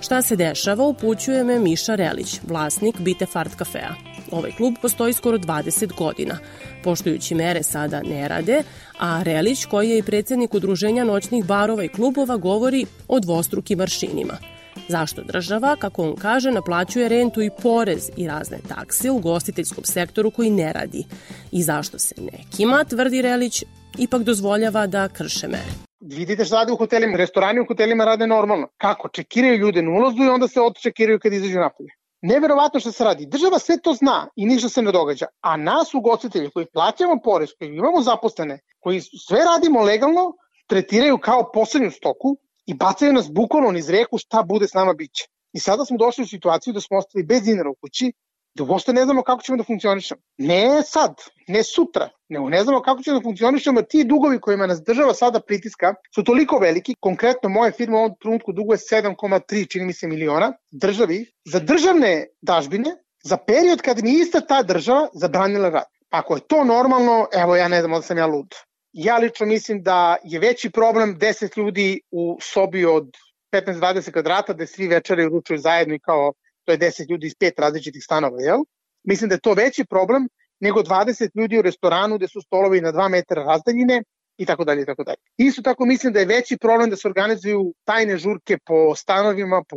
Šta 0.00 0.22
se 0.22 0.36
dešava 0.36 0.86
upućuje 0.86 1.44
me 1.44 1.58
Miša 1.58 1.94
Relić, 1.94 2.40
vlasnik 2.48 3.00
Bite 3.00 3.26
Fart 3.26 3.54
kafea. 3.54 3.94
Ovaj 4.30 4.52
klub 4.52 4.74
postoji 4.82 5.12
skoro 5.12 5.38
20 5.38 5.96
godina. 5.96 6.38
Poštujući 6.84 7.34
mere 7.34 7.62
sada 7.62 8.02
ne 8.02 8.28
rade, 8.28 8.62
a 8.98 9.22
Relić, 9.22 9.64
koji 9.64 9.90
je 9.90 9.98
i 9.98 10.02
predsednik 10.02 10.54
udruženja 10.54 11.04
noćnih 11.04 11.44
barova 11.44 11.84
i 11.84 11.88
klubova, 11.88 12.36
govori 12.36 12.86
o 13.08 13.20
dvostrukim 13.20 13.78
maršinima– 13.78 14.38
Zašto 14.88 15.22
država, 15.22 15.76
kako 15.76 16.02
on 16.02 16.16
kaže, 16.16 16.50
naplaćuje 16.50 17.08
rentu 17.08 17.42
i 17.42 17.50
porez 17.62 18.10
i 18.16 18.26
razne 18.26 18.58
takse 18.68 19.10
u 19.10 19.18
gostiteljskom 19.18 19.84
sektoru 19.84 20.30
koji 20.30 20.50
ne 20.50 20.72
radi? 20.72 21.04
I 21.52 21.62
zašto 21.62 21.98
se 21.98 22.14
nekima, 22.32 22.84
tvrdi 22.84 23.22
Relić, 23.22 23.64
ipak 23.98 24.22
dozvoljava 24.22 24.86
da 24.86 25.08
krše 25.08 25.48
mere? 25.48 25.85
Vidite 26.14 26.44
šta 26.44 26.56
radi 26.56 26.72
u 26.72 26.76
hotelima, 26.76 27.16
restorani 27.16 27.60
u 27.60 27.66
hotelima 27.68 28.04
rade 28.04 28.26
normalno. 28.26 28.68
Kako? 28.76 29.08
Čekiraju 29.08 29.58
ljude 29.58 29.82
na 29.82 29.90
ulazu 29.90 30.24
i 30.24 30.28
onda 30.28 30.48
se 30.48 30.60
odčekiraju 30.60 31.18
kad 31.22 31.32
izađu 31.32 31.58
napolje. 31.60 31.90
Neverovatno 32.22 32.80
što 32.80 32.92
se 32.92 33.04
radi. 33.04 33.26
Država 33.26 33.58
sve 33.58 33.80
to 33.82 33.94
zna 33.94 34.28
i 34.36 34.46
ništa 34.46 34.68
se 34.68 34.82
ne 34.82 34.92
događa. 34.92 35.26
A 35.40 35.56
nas 35.56 35.94
ugostitelji 35.94 36.50
koji 36.50 36.66
plaćamo 36.66 37.20
porez, 37.24 37.48
koji 37.58 37.68
imamo 37.68 38.02
zaposlene, 38.02 38.58
koji 38.80 39.00
sve 39.00 39.44
radimo 39.44 39.82
legalno, 39.82 40.32
tretiraju 40.66 41.18
kao 41.18 41.50
poslednju 41.52 41.90
stoku 41.90 42.36
i 42.66 42.74
bacaju 42.74 43.12
nas 43.12 43.32
bukvalno 43.32 43.70
niz 43.70 43.90
reku 43.90 44.18
šta 44.18 44.42
bude 44.42 44.68
s 44.68 44.74
nama 44.74 44.92
biće. 44.92 45.28
I 45.52 45.60
sada 45.60 45.84
smo 45.84 45.96
došli 45.96 46.22
u 46.22 46.26
situaciju 46.26 46.72
da 46.72 46.80
smo 46.80 46.98
ostali 46.98 47.24
bez 47.24 47.42
dinara 47.42 47.70
u 47.70 47.74
kući, 47.74 48.12
da 48.56 48.64
uopšte 48.64 48.92
ne 48.92 49.04
znamo 49.04 49.22
kako 49.22 49.42
ćemo 49.42 49.58
da 49.58 49.64
funkcionišemo. 49.64 50.20
Ne 50.38 50.82
sad, 50.82 51.14
ne 51.48 51.62
sutra, 51.62 52.08
nego 52.28 52.48
ne 52.48 52.62
znamo 52.62 52.82
kako 52.82 53.02
ćemo 53.02 53.18
da 53.18 53.22
funkcionišemo, 53.22 53.82
ti 53.82 54.04
dugovi 54.04 54.40
kojima 54.40 54.66
nas 54.66 54.82
država 54.82 55.14
sada 55.14 55.40
pritiska 55.40 55.94
su 56.14 56.24
toliko 56.24 56.58
veliki, 56.58 56.94
konkretno 57.00 57.48
moja 57.48 57.72
firma 57.72 57.96
u 57.96 58.00
ovom 58.00 58.14
trenutku 58.20 58.52
duguje 58.52 58.78
7,3 58.78 59.70
čini 59.72 59.86
mi 59.86 59.92
se 59.92 60.06
miliona 60.06 60.52
državi, 60.70 61.26
za 61.44 61.58
državne 61.58 62.26
dažbine, 62.42 62.96
za 63.24 63.36
period 63.36 63.82
kad 63.82 64.02
mi 64.02 64.12
ista 64.12 64.40
ta 64.40 64.62
država 64.62 65.08
zabranila 65.14 65.68
rad. 65.68 65.90
Ako 66.10 66.34
je 66.34 66.40
to 66.48 66.64
normalno, 66.64 67.26
evo 67.32 67.56
ja 67.56 67.68
ne 67.68 67.80
znam 67.80 67.92
da 67.92 68.02
sam 68.02 68.18
ja 68.18 68.26
lud. 68.26 68.54
Ja 68.92 69.18
lično 69.18 69.46
mislim 69.46 69.82
da 69.82 70.16
je 70.24 70.38
veći 70.38 70.70
problem 70.70 71.18
10 71.18 71.58
ljudi 71.58 72.00
u 72.10 72.38
sobi 72.40 72.84
od 72.84 73.10
15-20 73.52 74.12
kvadrata 74.12 74.52
gde 74.52 74.66
svi 74.66 74.88
večeri 74.88 75.26
uručuju 75.26 75.58
zajedno 75.58 75.94
i 75.94 75.98
kao 75.98 76.32
to 76.66 76.72
je 76.72 76.78
10 76.78 77.10
ljudi 77.10 77.26
iz 77.26 77.34
pet 77.38 77.58
različitih 77.58 78.04
stanova, 78.04 78.40
jel? 78.40 78.58
Mislim 79.04 79.28
da 79.28 79.34
je 79.34 79.40
to 79.40 79.54
veći 79.54 79.84
problem 79.84 80.28
nego 80.60 80.80
20 80.80 81.30
ljudi 81.34 81.58
u 81.58 81.62
restoranu 81.62 82.16
gde 82.16 82.28
su 82.28 82.40
stolovi 82.40 82.80
na 82.80 82.92
2 82.92 83.08
metra 83.10 83.42
razdaljine 83.42 84.02
i 84.38 84.46
tako 84.46 84.64
dalje 84.64 84.82
i 84.82 84.86
tako 84.86 85.04
dalje. 85.04 85.16
Isto 85.36 85.62
tako 85.62 85.86
mislim 85.86 86.12
da 86.12 86.20
je 86.20 86.26
veći 86.26 86.56
problem 86.56 86.90
da 86.90 86.96
se 86.96 87.08
organizuju 87.08 87.74
tajne 87.84 88.18
žurke 88.18 88.58
po 88.64 88.94
stanovima, 88.94 89.62
po 89.68 89.76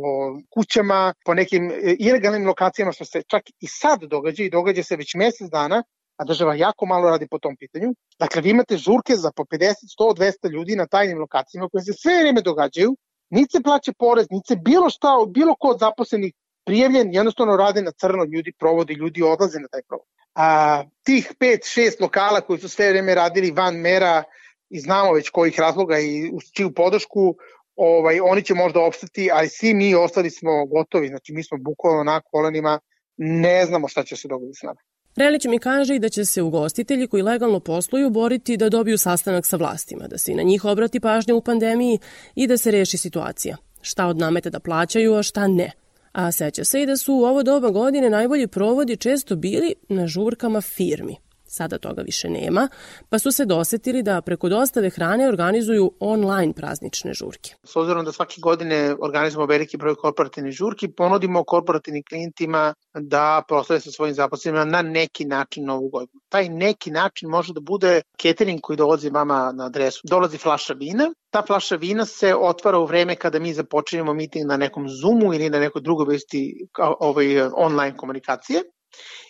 kućama, 0.54 1.14
po 1.24 1.34
nekim 1.34 1.70
e, 1.70 1.96
ilegalnim 1.98 2.46
lokacijama 2.46 2.92
što 2.92 3.04
se 3.04 3.22
čak 3.22 3.42
i 3.60 3.66
sad 3.66 4.04
događa 4.04 4.42
i 4.44 4.50
događa 4.50 4.82
se 4.82 4.96
već 4.96 5.14
mesec 5.14 5.50
dana 5.50 5.82
a 6.20 6.24
država 6.24 6.54
jako 6.54 6.86
malo 6.86 7.10
radi 7.10 7.26
po 7.30 7.38
tom 7.38 7.56
pitanju. 7.56 7.94
Dakle, 8.18 8.42
vi 8.42 8.50
imate 8.50 8.76
žurke 8.76 9.16
za 9.16 9.30
po 9.36 9.44
50, 9.44 9.74
100, 10.00 10.16
200 10.18 10.50
ljudi 10.50 10.76
na 10.76 10.86
tajnim 10.86 11.18
lokacijama 11.18 11.68
koje 11.68 11.82
se 11.84 11.92
sve 11.92 12.18
vreme 12.20 12.42
događaju, 12.42 12.96
niti 13.30 13.52
se 13.56 13.62
plaće 13.62 13.92
porez, 13.98 14.26
niti 14.30 14.46
se 14.48 14.56
bilo 14.56 14.90
šta, 14.90 15.08
bilo 15.28 15.54
ko 15.60 15.68
od 15.68 15.78
zaposlenih 15.78 16.32
prijavljen, 16.64 17.14
jednostavno 17.14 17.56
rade 17.56 17.82
na 17.82 17.90
crno, 17.90 18.24
ljudi 18.24 18.52
provodi, 18.58 18.94
ljudi 18.94 19.22
odlaze 19.22 19.58
na 19.58 19.68
taj 19.68 19.82
provod. 19.88 20.06
A, 20.34 20.84
tih 21.02 21.32
5-6 21.40 22.00
lokala 22.00 22.40
koji 22.40 22.58
su 22.58 22.68
sve 22.68 22.90
vreme 22.90 23.14
radili 23.14 23.50
van 23.50 23.76
mera 23.76 24.22
i 24.70 24.80
znamo 24.80 25.12
već 25.12 25.30
kojih 25.30 25.60
razloga 25.60 25.98
i 25.98 26.30
uz 26.32 26.42
čiju 26.56 26.74
podršku, 26.74 27.34
ovaj, 27.76 28.20
oni 28.20 28.42
će 28.42 28.54
možda 28.54 28.80
opstati, 28.80 29.30
ali 29.32 29.48
svi 29.48 29.74
mi 29.74 29.94
ostali 29.94 30.30
smo 30.30 30.66
gotovi, 30.66 31.08
znači 31.08 31.32
mi 31.32 31.44
smo 31.44 31.58
bukvalno 31.58 32.04
na 32.04 32.20
kolenima, 32.20 32.80
ne 33.16 33.66
znamo 33.66 33.88
šta 33.88 34.02
će 34.02 34.16
se 34.16 34.28
dogoditi 34.28 34.58
s 34.58 34.62
nama. 34.62 34.80
Relić 35.16 35.44
mi 35.44 35.58
kaže 35.58 35.94
i 35.94 35.98
da 35.98 36.08
će 36.08 36.24
se 36.24 36.42
ugostitelji 36.42 37.08
koji 37.08 37.22
legalno 37.22 37.60
posluju 37.60 38.10
boriti 38.10 38.56
da 38.56 38.68
dobiju 38.68 38.98
sastanak 38.98 39.46
sa 39.46 39.56
vlastima, 39.56 40.08
da 40.08 40.18
se 40.18 40.32
i 40.32 40.34
na 40.34 40.42
njih 40.42 40.64
obrati 40.64 41.00
pažnja 41.00 41.34
u 41.34 41.42
pandemiji 41.42 41.98
i 42.34 42.46
da 42.46 42.56
se 42.56 42.70
reši 42.70 42.96
situacija. 42.96 43.56
Šta 43.80 44.06
od 44.06 44.18
nameta 44.18 44.50
da 44.50 44.60
plaćaju, 44.60 45.14
a 45.14 45.22
šta 45.22 45.48
ne. 45.48 45.70
A 46.12 46.32
seća 46.32 46.64
se 46.64 46.82
i 46.82 46.86
da 46.86 46.96
su 46.96 47.14
u 47.14 47.24
ovo 47.24 47.42
doba 47.42 47.70
godine 47.70 48.10
najbolji 48.10 48.46
provodi 48.46 48.96
često 48.96 49.36
bili 49.36 49.74
na 49.88 50.06
žurkama 50.06 50.60
firmi. 50.60 51.16
Sada 51.52 51.78
toga 51.78 52.02
više 52.02 52.28
nema, 52.30 52.68
pa 53.08 53.18
su 53.18 53.32
se 53.32 53.44
dosetili 53.44 54.02
da 54.02 54.20
preko 54.20 54.48
dostave 54.48 54.90
hrane 54.90 55.28
organizuju 55.28 55.92
online 56.00 56.52
praznične 56.52 57.14
žurke. 57.14 57.54
S 57.64 57.76
obzirom 57.76 58.04
da 58.04 58.12
svake 58.12 58.40
godine 58.40 58.94
organizujemo 59.00 59.46
veliki 59.46 59.76
broj 59.76 59.94
korporativnih 59.94 60.52
žurki, 60.52 60.88
ponudimo 60.88 61.44
korporativnim 61.44 62.02
klijentima 62.08 62.74
da 62.94 63.42
proslave 63.48 63.80
sa 63.80 63.90
svojim 63.90 64.14
zaposlenima 64.14 64.64
na 64.64 64.82
neki 64.82 65.24
način 65.24 65.64
novu 65.64 65.88
godinu. 65.88 66.20
Taj 66.28 66.48
neki 66.48 66.90
način 66.90 67.28
može 67.28 67.52
da 67.52 67.60
bude 67.60 68.02
catering 68.22 68.60
koji 68.62 68.76
dolazi 68.76 69.10
vama 69.10 69.52
na 69.52 69.66
adresu. 69.66 70.00
Dolazi 70.04 70.38
flaša 70.38 70.74
vina, 70.74 71.10
ta 71.30 71.42
flaša 71.46 71.76
vina 71.76 72.04
se 72.04 72.34
otvara 72.34 72.78
u 72.78 72.86
vreme 72.86 73.16
kada 73.16 73.38
mi 73.38 73.54
započinjemo 73.54 74.14
miting 74.14 74.46
na 74.46 74.56
nekom 74.56 74.88
Zoomu 74.88 75.34
ili 75.34 75.50
na 75.50 75.58
nekoj 75.58 75.82
drugoj 75.82 76.06
vrsti 76.06 76.66
ovaj, 77.00 77.40
online 77.40 77.96
komunikacije 77.96 78.62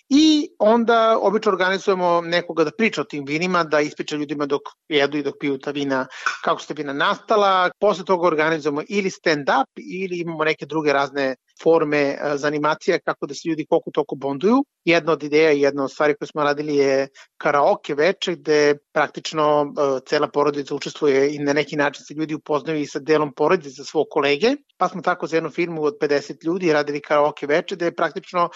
I 0.08 0.48
onda 0.58 1.18
obično 1.22 1.52
organizujemo 1.52 2.20
nekoga 2.20 2.64
da 2.64 2.70
priča 2.78 3.00
o 3.00 3.04
tim 3.04 3.24
vinima, 3.26 3.64
da 3.64 3.80
ispriča 3.80 4.16
ljudima 4.16 4.46
dok 4.46 4.62
jedu 4.88 5.18
i 5.18 5.22
dok 5.22 5.34
piju 5.40 5.58
ta 5.58 5.70
vina, 5.70 6.06
kako 6.44 6.62
se 6.62 6.74
vina 6.74 6.92
nastala. 6.92 7.70
Posle 7.80 8.04
toga 8.04 8.26
organizujemo 8.26 8.82
ili 8.88 9.10
stand-up 9.10 9.66
ili 9.76 10.20
imamo 10.20 10.44
neke 10.44 10.66
druge 10.66 10.92
razne 10.92 11.36
forme 11.62 11.98
e, 11.98 12.18
za 12.36 12.46
animacije 12.46 12.98
kako 12.98 13.26
da 13.26 13.34
se 13.34 13.48
ljudi 13.48 13.66
koliko 13.68 13.90
toko 13.90 14.14
bonduju. 14.14 14.64
Jedna 14.84 15.12
od 15.12 15.22
ideja 15.22 15.52
i 15.52 15.60
jedna 15.60 15.84
od 15.84 15.92
stvari 15.92 16.14
koje 16.14 16.28
smo 16.28 16.42
radili 16.42 16.76
je 16.76 17.08
karaoke 17.36 17.94
veče 17.94 18.34
gde 18.34 18.74
praktično 18.92 19.62
uh, 19.62 19.98
cela 20.08 20.28
porodica 20.28 20.74
učestvuje 20.74 21.34
i 21.34 21.38
na 21.38 21.52
neki 21.52 21.76
način 21.76 22.04
se 22.04 22.14
ljudi 22.14 22.34
upoznaju 22.34 22.80
i 22.80 22.86
sa 22.86 22.98
delom 22.98 23.32
porodice 23.34 23.70
za 23.70 23.84
svog 23.84 24.06
kolege. 24.10 24.56
Pa 24.76 24.88
smo 24.88 25.02
tako 25.02 25.26
za 25.26 25.36
jednu 25.36 25.50
firmu 25.50 25.82
od 25.82 25.94
50 26.00 26.44
ljudi 26.44 26.72
radili 26.72 27.00
karaoke 27.00 27.46
veče 27.46 27.76
gde 27.76 27.84
je 27.84 27.94
praktično 27.94 28.48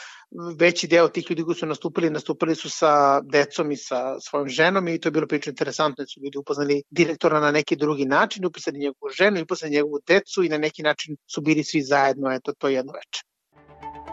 veći 0.58 0.88
deo 0.88 1.08
tih 1.08 1.30
ljudi 1.30 1.42
koji 1.42 1.54
su 1.54 1.66
nastupili, 1.66 2.10
nastupili 2.10 2.54
su 2.54 2.70
sa 2.70 3.20
decom 3.20 3.70
i 3.70 3.76
sa 3.76 4.20
svojom 4.20 4.48
ženom 4.48 4.88
i 4.88 5.00
to 5.00 5.08
je 5.08 5.12
bilo 5.12 5.26
prilično 5.26 5.50
interesantno 5.50 6.02
da 6.02 6.06
su 6.06 6.20
ljudi 6.20 6.38
upoznali 6.38 6.82
direktora 6.90 7.40
na 7.40 7.50
neki 7.50 7.76
drugi 7.76 8.04
način, 8.04 8.46
upoznali 8.46 8.78
njegovu 8.78 9.10
ženu, 9.18 9.42
upoznali 9.42 9.74
njegovu 9.74 10.00
decu 10.06 10.44
i 10.44 10.48
na 10.48 10.58
neki 10.58 10.82
način 10.82 11.16
su 11.34 11.40
bili 11.40 11.64
svi 11.64 11.82
zajedno, 11.82 12.32
eto 12.32 12.52
to 12.58 12.68
je 12.68 12.74
jedno 12.74 12.92
veče. 12.94 13.20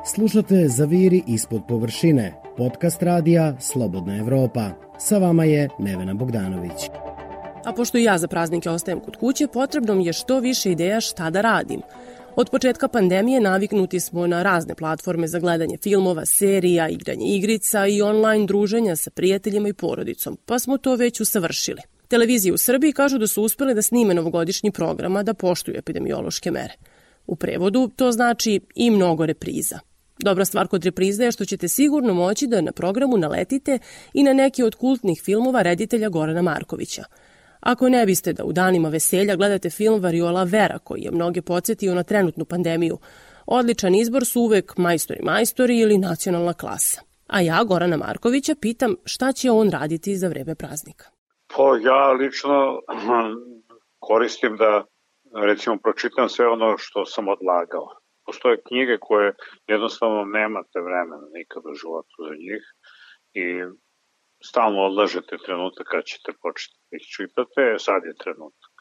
Slušate 0.06 0.68
Zaviri 0.68 1.24
ispod 1.28 1.62
površine, 1.68 2.34
podcast 2.58 3.04
radija 3.04 3.58
Slobodna 3.60 4.18
Evropa. 4.18 4.70
Sa 5.00 5.18
vama 5.18 5.46
je 5.46 5.70
Nevena 5.80 6.14
Bogdanović. 6.14 6.90
A 7.66 7.74
pošto 7.74 7.98
i 7.98 8.04
ja 8.04 8.18
za 8.18 8.28
praznike 8.28 8.70
ostajem 8.70 9.00
kod 9.00 9.16
kuće, 9.16 9.48
potrebno 9.48 9.96
mi 9.96 10.06
je 10.06 10.14
što 10.14 10.40
više 10.40 10.72
ideja 10.72 11.02
šta 11.02 11.30
da 11.30 11.42
radim. 11.42 11.82
Od 12.36 12.50
početka 12.50 12.88
pandemije 12.88 13.42
naviknuti 13.42 14.00
smo 14.00 14.28
na 14.28 14.44
razne 14.44 14.76
platforme 14.76 15.28
za 15.28 15.40
gledanje 15.40 15.78
filmova, 15.84 16.26
serija, 16.26 16.90
igranje 16.90 17.26
igrica 17.26 17.88
i 17.88 18.02
online 18.02 18.46
druženja 18.46 18.96
sa 18.96 19.10
prijateljima 19.10 19.70
i 19.70 19.74
porodicom, 19.74 20.38
pa 20.46 20.60
smo 20.60 20.78
to 20.78 20.96
već 20.96 21.22
usavršili. 21.22 21.82
Televizije 22.08 22.54
u 22.54 22.58
Srbiji 22.58 22.94
kažu 22.94 23.18
da 23.18 23.28
su 23.28 23.44
uspeli 23.44 23.74
da 23.74 23.82
snime 23.82 24.14
novogodišnji 24.14 24.72
programa 24.72 25.24
da 25.24 25.34
poštuju 25.34 25.78
epidemiološke 25.78 26.52
mere. 26.52 26.74
U 27.28 27.36
prevodu 27.36 27.90
to 27.96 28.12
znači 28.12 28.60
i 28.76 28.92
mnogo 28.92 29.26
repriza. 29.26 29.80
Dobra 30.20 30.46
stvar 30.46 30.68
kod 30.68 30.86
reprize 30.86 31.24
je 31.24 31.32
što 31.32 31.46
ćete 31.46 31.68
sigurno 31.68 32.14
moći 32.14 32.48
da 32.48 32.62
na 32.62 32.72
programu 32.72 33.18
naletite 33.18 33.80
i 34.14 34.24
na 34.24 34.34
neki 34.34 34.64
od 34.64 34.76
kultnih 34.76 35.22
filmova 35.26 35.62
reditelja 35.62 36.10
Gorana 36.10 36.42
Markovića. 36.42 37.04
Ako 37.60 37.90
ne 37.90 38.06
biste 38.06 38.34
da 38.34 38.44
u 38.44 38.54
danima 38.54 38.90
veselja 38.90 39.36
gledate 39.36 39.70
film 39.70 40.02
Variola 40.02 40.44
Vera 40.44 40.80
koji 40.80 41.02
je 41.02 41.12
mnoge 41.12 41.42
podsjetio 41.42 41.96
na 41.96 42.04
trenutnu 42.04 42.46
pandemiju, 42.46 42.98
odličan 43.46 43.96
izbor 43.96 44.26
su 44.26 44.42
uvek 44.42 44.78
majstori 44.78 45.20
majstori 45.24 45.80
ili 45.80 45.98
nacionalna 45.98 46.54
klasa. 46.54 47.02
A 47.28 47.42
ja, 47.42 47.64
Gorana 47.64 47.98
Markovića, 47.98 48.56
pitam 48.62 48.96
šta 49.06 49.32
će 49.32 49.52
on 49.52 49.70
raditi 49.70 50.18
za 50.18 50.28
vreme 50.28 50.56
praznika. 50.56 51.06
Pa 51.56 51.64
ja 51.64 52.12
lično 52.12 52.80
koristim 54.00 54.58
da 54.58 54.86
recimo 55.36 55.78
pročitam 55.84 56.30
sve 56.30 56.48
ono 56.48 56.78
što 56.78 57.06
sam 57.06 57.28
odlagao. 57.28 57.88
Postoje 58.26 58.62
knjige 58.68 58.98
koje 59.02 59.36
jednostavno 59.68 60.26
nemate 60.26 60.80
vremena 60.80 61.28
nikada 61.34 61.70
u 61.70 61.80
životu 61.82 62.16
za 62.28 62.36
njih 62.36 62.64
i 63.34 63.46
stalno 64.44 64.82
odlažete 64.82 65.38
trenutak 65.46 65.88
kad 65.88 66.04
ćete 66.06 66.32
početi 66.42 66.78
da 66.92 66.98
ih 66.98 67.06
čitate, 67.16 67.76
sad 67.80 68.02
je 68.06 68.22
trenutak, 68.24 68.76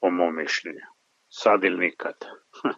po 0.00 0.10
mom 0.10 0.36
mišljenju. 0.36 0.86
Sad 1.34 1.64
ili 1.64 1.78
nikad. 1.78 2.16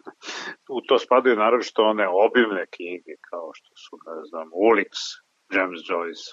u 0.75 0.81
to 0.81 0.99
spadaju 0.99 1.35
naročito 1.35 1.83
one 1.83 2.07
obimne 2.07 2.65
knjige 2.75 3.13
kao 3.29 3.51
što 3.53 3.71
su, 3.83 3.97
ne 4.07 4.25
znam, 4.29 4.47
Ulix, 4.49 4.93
James 5.55 5.81
Joyce 5.89 6.27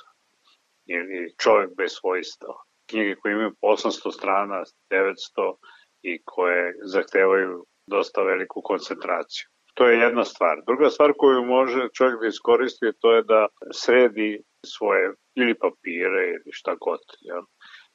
ili 0.87 1.35
Čovjek 1.43 1.71
bez 1.77 1.91
svojstva. 2.01 2.55
Knjige 2.91 3.15
koje 3.17 3.33
imaju 3.33 3.51
800 3.63 4.13
strana, 4.13 4.65
900 4.91 5.57
i 6.03 6.23
koje 6.25 6.75
zahtevaju 6.83 7.65
dosta 7.87 8.23
veliku 8.23 8.63
koncentraciju. 8.63 9.47
To 9.75 9.87
je 9.87 9.99
jedna 9.99 10.25
stvar. 10.25 10.57
Druga 10.67 10.91
stvar 10.91 11.13
koju 11.17 11.45
može 11.45 11.89
čovjek 11.97 12.21
da 12.21 12.27
iskoristi 12.27 12.87
to 13.01 13.15
je 13.15 13.23
da 13.23 13.47
sredi 13.73 14.43
svoje 14.67 15.15
ili 15.35 15.55
papire 15.55 16.23
ili 16.29 16.53
šta 16.53 16.75
god. 16.81 17.01
Jel? 17.21 17.43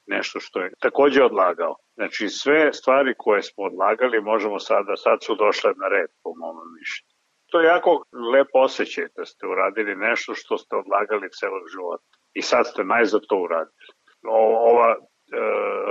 nešto 0.08 0.40
što 0.40 0.60
je 0.60 0.72
takođe 0.80 1.22
odlagao. 1.22 1.76
Znači 1.94 2.28
sve 2.28 2.72
stvari 2.72 3.14
koje 3.18 3.42
smo 3.42 3.64
odlagali 3.64 4.20
možemo 4.20 4.58
sada, 4.58 4.96
sad 4.96 5.18
su 5.22 5.34
došle 5.34 5.70
na 5.76 5.88
red 5.88 6.10
po 6.22 6.30
mom 6.40 6.56
mišljenju. 6.78 7.14
To 7.50 7.60
je 7.60 7.66
jako 7.66 7.90
lepo 8.34 8.58
osjećaj 8.58 9.06
da 9.16 9.24
ste 9.24 9.46
uradili 9.46 9.96
nešto 9.96 10.34
što 10.34 10.58
ste 10.58 10.76
odlagali 10.76 11.36
celog 11.40 11.64
života. 11.74 12.04
I 12.32 12.42
sad 12.42 12.66
ste 12.66 12.84
najzad 12.84 13.22
to 13.28 13.36
uradili. 13.36 13.86
O, 14.28 14.40
ova 14.70 14.96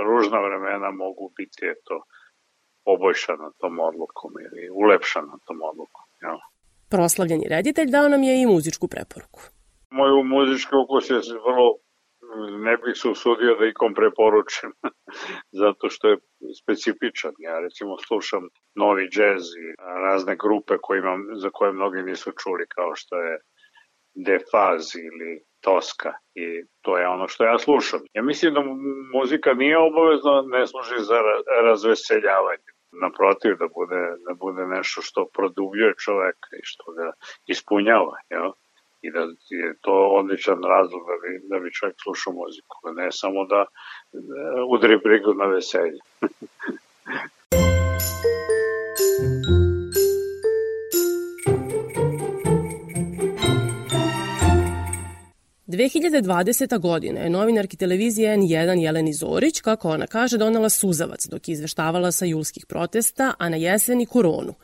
ružna 0.08 0.38
vremena 0.46 0.90
mogu 0.90 1.32
biti 1.36 1.60
eto, 1.74 1.94
poboljšana 2.84 3.50
tom 3.60 3.74
odlukom 3.88 4.32
ili 4.46 4.62
ulepšana 4.82 5.34
tom 5.46 5.58
odlukom. 5.70 6.04
Ja. 6.24 6.34
Proslavljeni 6.90 7.46
reditelj 7.54 7.90
dao 7.90 8.08
nam 8.08 8.22
je 8.22 8.42
i 8.42 8.46
muzičku 8.46 8.86
preporuku. 8.94 9.40
Moj 9.90 10.10
muzički 10.24 10.74
ukus 10.84 11.10
je 11.10 11.20
vrlo 11.46 11.68
ne 12.66 12.76
bih 12.76 12.94
se 13.00 13.08
usudio 13.08 13.54
da 13.54 13.66
ikom 13.66 13.94
preporučim, 13.94 14.70
zato 15.62 15.88
što 15.88 16.08
je 16.08 16.16
specifičan. 16.62 17.32
Ja 17.38 17.58
recimo 17.58 17.98
slušam 18.08 18.42
novi 18.74 19.08
džez 19.14 19.42
i 19.64 19.66
razne 20.06 20.36
grupe 20.36 20.74
kojima, 20.82 21.12
za 21.42 21.50
koje 21.50 21.72
mnogi 21.72 22.02
nisu 22.02 22.30
čuli, 22.42 22.64
kao 22.76 22.90
što 22.94 23.16
je 23.16 23.38
Defaz 24.26 24.84
ili 25.08 25.32
Toska 25.60 26.12
i 26.34 26.64
to 26.82 26.98
je 26.98 27.08
ono 27.08 27.28
što 27.28 27.44
ja 27.44 27.58
slušam. 27.58 28.00
Ja 28.14 28.22
mislim 28.22 28.54
da 28.54 28.60
muzika 29.14 29.54
nije 29.54 29.78
obavezno, 29.78 30.42
ne 30.42 30.66
služi 30.66 30.94
za 30.98 31.18
razveseljavanje. 31.62 32.68
Naprotiv, 32.92 33.56
da 33.56 33.66
bude, 33.74 34.02
da 34.28 34.34
bude 34.34 34.66
nešto 34.66 35.02
što 35.02 35.28
produbljuje 35.34 35.94
čoveka 36.04 36.48
i 36.60 36.64
što 36.64 36.92
ga 36.92 37.12
ispunjava. 37.46 38.16
Jel? 38.30 38.52
i 39.02 39.10
da 39.10 39.20
je 39.50 39.74
to 39.80 39.92
odličan 39.92 40.62
razlog 40.62 41.02
da 41.10 41.16
bi, 41.22 41.48
da 41.48 41.58
bi 41.58 41.72
čovjek 41.72 41.96
slušao 42.02 42.32
muziku, 42.32 42.76
ne 42.94 43.12
samo 43.12 43.44
da 43.44 43.64
udri 44.68 44.98
brigu 45.04 45.34
na 45.34 45.44
veselje. 45.44 46.00
2020. 55.68 56.78
godina 56.78 57.20
je 57.20 57.30
novinarki 57.30 57.76
televizije 57.76 58.36
N1 58.36 58.78
Jeleni 58.78 59.12
Zorić, 59.12 59.60
kako 59.60 59.90
ona 59.90 60.06
kaže, 60.06 60.38
donala 60.38 60.68
suzavac 60.68 61.26
dok 61.26 61.48
je 61.48 61.52
izveštavala 61.52 62.12
sa 62.12 62.24
julskih 62.24 62.66
protesta, 62.66 63.34
a 63.38 63.48
na 63.48 63.56
jeseni 63.56 64.06
koronu. 64.06 64.54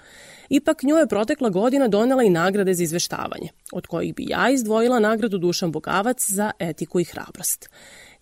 Ipak 0.48 0.82
njoj 0.82 1.00
je 1.00 1.06
protekla 1.06 1.48
godina 1.48 1.88
donela 1.88 2.22
i 2.22 2.30
nagrade 2.30 2.74
za 2.74 2.82
izveštavanje, 2.82 3.48
od 3.72 3.86
kojih 3.86 4.14
bi 4.14 4.26
ja 4.28 4.50
izdvojila 4.50 4.98
nagradu 4.98 5.38
Dušan 5.38 5.72
Bogavac 5.72 6.30
za 6.30 6.50
etiku 6.58 7.00
i 7.00 7.04
hrabrost. 7.04 7.70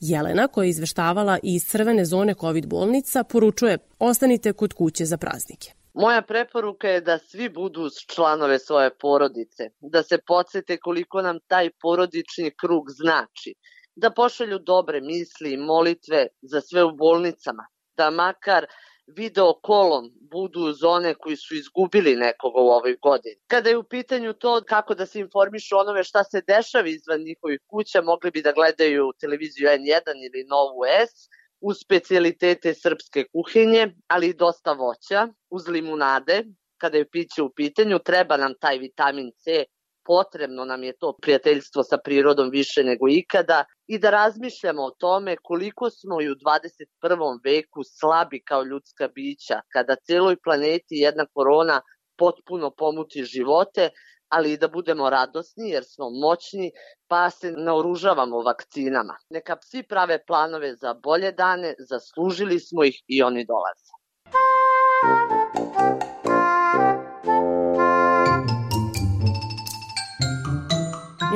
Jelena, 0.00 0.48
koja 0.48 0.64
je 0.64 0.70
izveštavala 0.70 1.38
iz 1.42 1.64
crvene 1.64 2.04
zone 2.04 2.34
COVID 2.34 2.66
bolnica, 2.66 3.24
poručuje 3.24 3.78
ostanite 3.98 4.52
kod 4.52 4.72
kuće 4.72 5.04
za 5.04 5.16
praznike. 5.16 5.81
Moja 5.94 6.22
preporuka 6.22 6.88
je 6.88 7.00
da 7.00 7.18
svi 7.18 7.48
budu 7.48 7.88
članove 8.14 8.58
svoje 8.58 8.90
porodice, 8.98 9.70
da 9.80 10.02
se 10.02 10.18
podsete 10.26 10.76
koliko 10.76 11.22
nam 11.22 11.38
taj 11.46 11.70
porodični 11.80 12.50
krug 12.60 12.84
znači, 12.88 13.54
da 13.94 14.10
pošalju 14.10 14.58
dobre 14.58 15.00
misli 15.00 15.52
i 15.52 15.56
molitve 15.56 16.26
za 16.42 16.60
sve 16.60 16.84
u 16.84 16.92
bolnicama, 16.96 17.66
da 17.96 18.10
makar 18.10 18.66
video 19.16 19.52
kolom 19.62 20.10
budu 20.30 20.60
uz 20.60 20.84
one 20.84 21.14
koji 21.14 21.36
su 21.36 21.54
izgubili 21.54 22.16
nekoga 22.16 22.60
u 22.60 22.68
ovoj 22.68 22.96
godini. 23.02 23.36
Kada 23.46 23.70
je 23.70 23.76
u 23.76 23.84
pitanju 23.84 24.32
to 24.32 24.62
kako 24.68 24.94
da 24.94 25.06
se 25.06 25.20
informišu 25.20 25.76
onome 25.78 26.04
šta 26.04 26.24
se 26.24 26.42
dešava 26.46 26.88
izvan 26.88 27.20
njihovih 27.20 27.60
kuća, 27.66 28.02
mogli 28.02 28.30
bi 28.30 28.42
da 28.42 28.52
gledaju 28.52 29.12
televiziju 29.20 29.68
N1 29.68 30.16
ili 30.26 30.46
Novu 30.48 30.84
S, 31.06 31.28
uz 31.62 31.76
specialitete 31.84 32.74
srpske 32.74 33.24
kuhinje, 33.32 33.94
ali 34.06 34.28
i 34.28 34.34
dosta 34.34 34.72
voća, 34.72 35.28
uz 35.50 35.68
limunade, 35.68 36.44
kada 36.76 36.98
je 36.98 37.10
piće 37.10 37.42
u 37.42 37.50
pitanju, 37.56 37.98
treba 37.98 38.36
nam 38.36 38.54
taj 38.60 38.78
vitamin 38.78 39.30
C, 39.38 39.64
potrebno 40.04 40.64
nam 40.64 40.82
je 40.82 40.96
to 40.98 41.12
prijateljstvo 41.22 41.82
sa 41.82 41.98
prirodom 42.04 42.50
više 42.50 42.84
nego 42.84 43.08
ikada 43.08 43.64
i 43.86 43.98
da 43.98 44.10
razmišljamo 44.10 44.82
o 44.82 44.90
tome 44.90 45.36
koliko 45.42 45.90
smo 45.90 46.22
i 46.22 46.30
u 46.30 46.34
21. 46.34 47.38
veku 47.44 47.82
slabi 47.84 48.42
kao 48.44 48.64
ljudska 48.64 49.08
bića, 49.08 49.60
kada 49.72 49.96
celoj 50.06 50.36
planeti 50.44 51.02
jedna 51.06 51.26
korona 51.34 51.80
potpuno 52.18 52.70
pomuti 52.70 53.24
živote, 53.24 53.90
ali 54.32 54.52
i 54.52 54.56
da 54.56 54.68
budemo 54.68 55.10
radosni 55.10 55.70
jer 55.70 55.84
smo 55.84 56.10
moćni 56.10 56.70
pa 57.08 57.30
se 57.30 57.52
naoružavamo 57.52 58.42
vakcinama. 58.42 59.14
Neka 59.30 59.56
svi 59.60 59.82
prave 59.82 60.24
planove 60.26 60.74
za 60.74 60.94
bolje 60.94 61.32
dane, 61.32 61.74
zaslužili 61.78 62.60
smo 62.60 62.84
ih 62.84 63.02
i 63.06 63.22
oni 63.22 63.44
dolaze. 63.44 63.92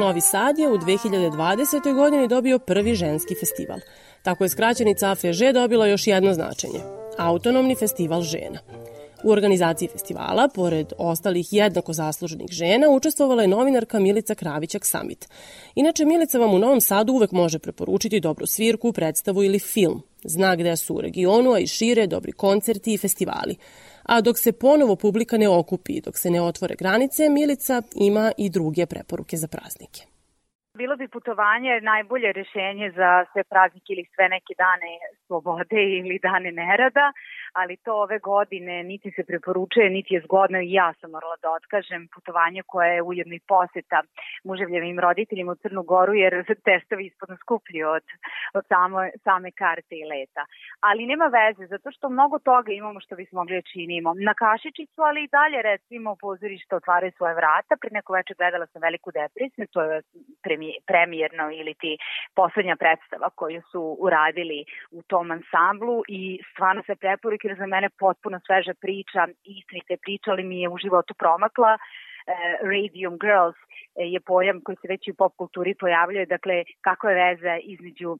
Novi 0.00 0.20
Sad 0.20 0.58
je 0.58 0.68
u 0.68 0.78
2020. 0.78 1.94
godini 1.94 2.28
dobio 2.28 2.58
prvi 2.58 2.94
ženski 2.94 3.34
festival. 3.34 3.78
Tako 4.22 4.44
je 4.44 4.48
skraćenica 4.48 5.10
AFŽ 5.10 5.52
dobila 5.54 5.86
još 5.86 6.06
jedno 6.06 6.32
značenje– 6.32 6.80
Autonomni 7.18 7.74
festival 7.74 8.22
žena. 8.22 8.58
U 9.24 9.30
organizaciji 9.30 9.88
festivala, 9.88 10.48
pored 10.54 10.92
ostalih 10.98 11.46
jednako 11.50 11.92
zasluženih 11.92 12.50
žena, 12.50 12.90
učestvovala 12.90 13.42
je 13.42 13.48
novinarka 13.48 13.98
Milica 13.98 14.34
Kravićak 14.34 14.86
Summit. 14.86 15.28
Inače, 15.74 16.04
Milica 16.04 16.38
vam 16.38 16.54
u 16.54 16.58
Novom 16.58 16.80
Sadu 16.80 17.12
uvek 17.12 17.32
može 17.32 17.58
preporučiti 17.58 18.20
dobru 18.20 18.46
svirku, 18.46 18.92
predstavu 18.92 19.42
ili 19.42 19.58
film. 19.58 20.02
Zna 20.24 20.56
gde 20.56 20.76
su 20.76 20.94
u 20.94 21.00
regionu, 21.00 21.52
a 21.52 21.58
i 21.58 21.66
šire 21.66 22.06
dobri 22.06 22.32
koncerti 22.32 22.94
i 22.94 22.98
festivali. 22.98 23.56
A 24.02 24.20
dok 24.20 24.38
se 24.38 24.52
ponovo 24.52 24.96
publika 24.96 25.38
ne 25.38 25.48
okupi, 25.48 26.00
dok 26.00 26.18
se 26.18 26.30
ne 26.30 26.42
otvore 26.42 26.74
granice, 26.78 27.28
Milica 27.28 27.82
ima 27.94 28.32
i 28.38 28.50
druge 28.50 28.86
preporuke 28.86 29.36
za 29.36 29.48
praznike. 29.48 30.16
Bilo 30.80 30.96
bi 30.96 31.08
putovanje 31.08 31.80
najbolje 31.80 32.32
rešenje 32.32 32.86
za 32.90 33.10
sve 33.32 33.42
praznike 33.52 33.88
ili 33.92 34.04
sve 34.14 34.28
neke 34.28 34.52
dane 34.64 34.92
slobode 35.26 35.82
ili 35.98 36.18
dane 36.28 36.50
nerada, 36.52 37.06
ali 37.60 37.76
to 37.76 37.92
ove 38.04 38.18
godine 38.18 38.82
niti 38.82 39.10
se 39.16 39.22
preporučuje, 39.24 39.90
niti 39.90 40.14
je 40.14 40.20
zgodno 40.20 40.58
i 40.60 40.72
ja 40.72 40.92
sam 41.00 41.10
morala 41.10 41.36
da 41.42 41.50
otkažem 41.50 42.08
putovanje 42.14 42.62
koje 42.66 42.94
je 42.94 43.02
ujedno 43.02 43.34
i 43.34 43.46
poseta 43.48 43.98
muževljevim 44.44 45.00
roditeljima 45.00 45.52
u 45.52 45.60
Crnu 45.62 45.82
Goru, 45.82 46.14
jer 46.14 46.32
testovi 46.64 47.06
ispodno 47.06 47.36
skuplji 47.36 47.82
od, 47.84 48.04
od 48.54 48.64
samo, 48.68 48.98
same 49.24 49.50
karte 49.50 49.94
i 49.96 50.08
leta. 50.12 50.42
Ali 50.80 51.06
nema 51.06 51.26
veze, 51.38 51.66
zato 51.66 51.90
što 51.90 52.08
mnogo 52.08 52.38
toga 52.38 52.72
imamo 52.72 53.00
što 53.00 53.16
bismo 53.16 53.40
mogli 53.40 53.54
da 53.56 53.68
činimo. 53.72 54.14
Na 54.28 54.34
Kašičicu, 54.34 55.00
ali 55.08 55.24
i 55.24 55.32
dalje 55.38 55.62
recimo 55.62 56.16
pozorište 56.20 56.76
otvaraju 56.76 57.12
svoje 57.16 57.34
vrata. 57.34 57.76
Pre 57.80 57.90
neko 57.92 58.12
večer 58.12 58.36
gledala 58.36 58.66
sam 58.66 58.82
Veliku 58.82 59.10
depresiju, 59.10 59.66
to 59.74 59.82
je 59.82 60.02
premijerno 60.86 61.50
ili 61.60 61.74
ti 61.74 61.92
poslednja 62.34 62.76
predstava 62.76 63.28
koju 63.40 63.62
su 63.70 63.96
uradili 64.06 64.64
u 64.90 65.02
tom 65.02 65.30
ansamblu 65.30 66.02
i 66.08 66.40
stvarno 66.52 66.82
se 66.86 66.94
preporuke 66.96 67.45
jer 67.46 67.56
za 67.58 67.66
mene 67.66 67.88
potpuno 67.98 68.40
sveža 68.46 68.74
priča, 68.80 69.20
istinite 69.44 69.96
priča, 70.04 70.30
ali 70.30 70.44
mi 70.44 70.60
je 70.60 70.68
u 70.68 70.78
životu 70.78 71.14
promakla. 71.14 71.72
Uh, 71.76 71.80
Radium 72.72 73.14
Girls 73.22 73.58
uh, 73.60 73.66
je 74.14 74.20
pojam 74.20 74.60
koji 74.64 74.76
se 74.76 74.88
već 74.88 75.08
i 75.08 75.10
u 75.10 75.14
pop 75.14 75.32
kulturi 75.36 75.74
pojavljuje, 75.74 76.26
dakle 76.26 76.64
kako 76.80 77.08
je 77.08 77.14
veza 77.24 77.54
između 77.74 78.10
uh, 78.10 78.18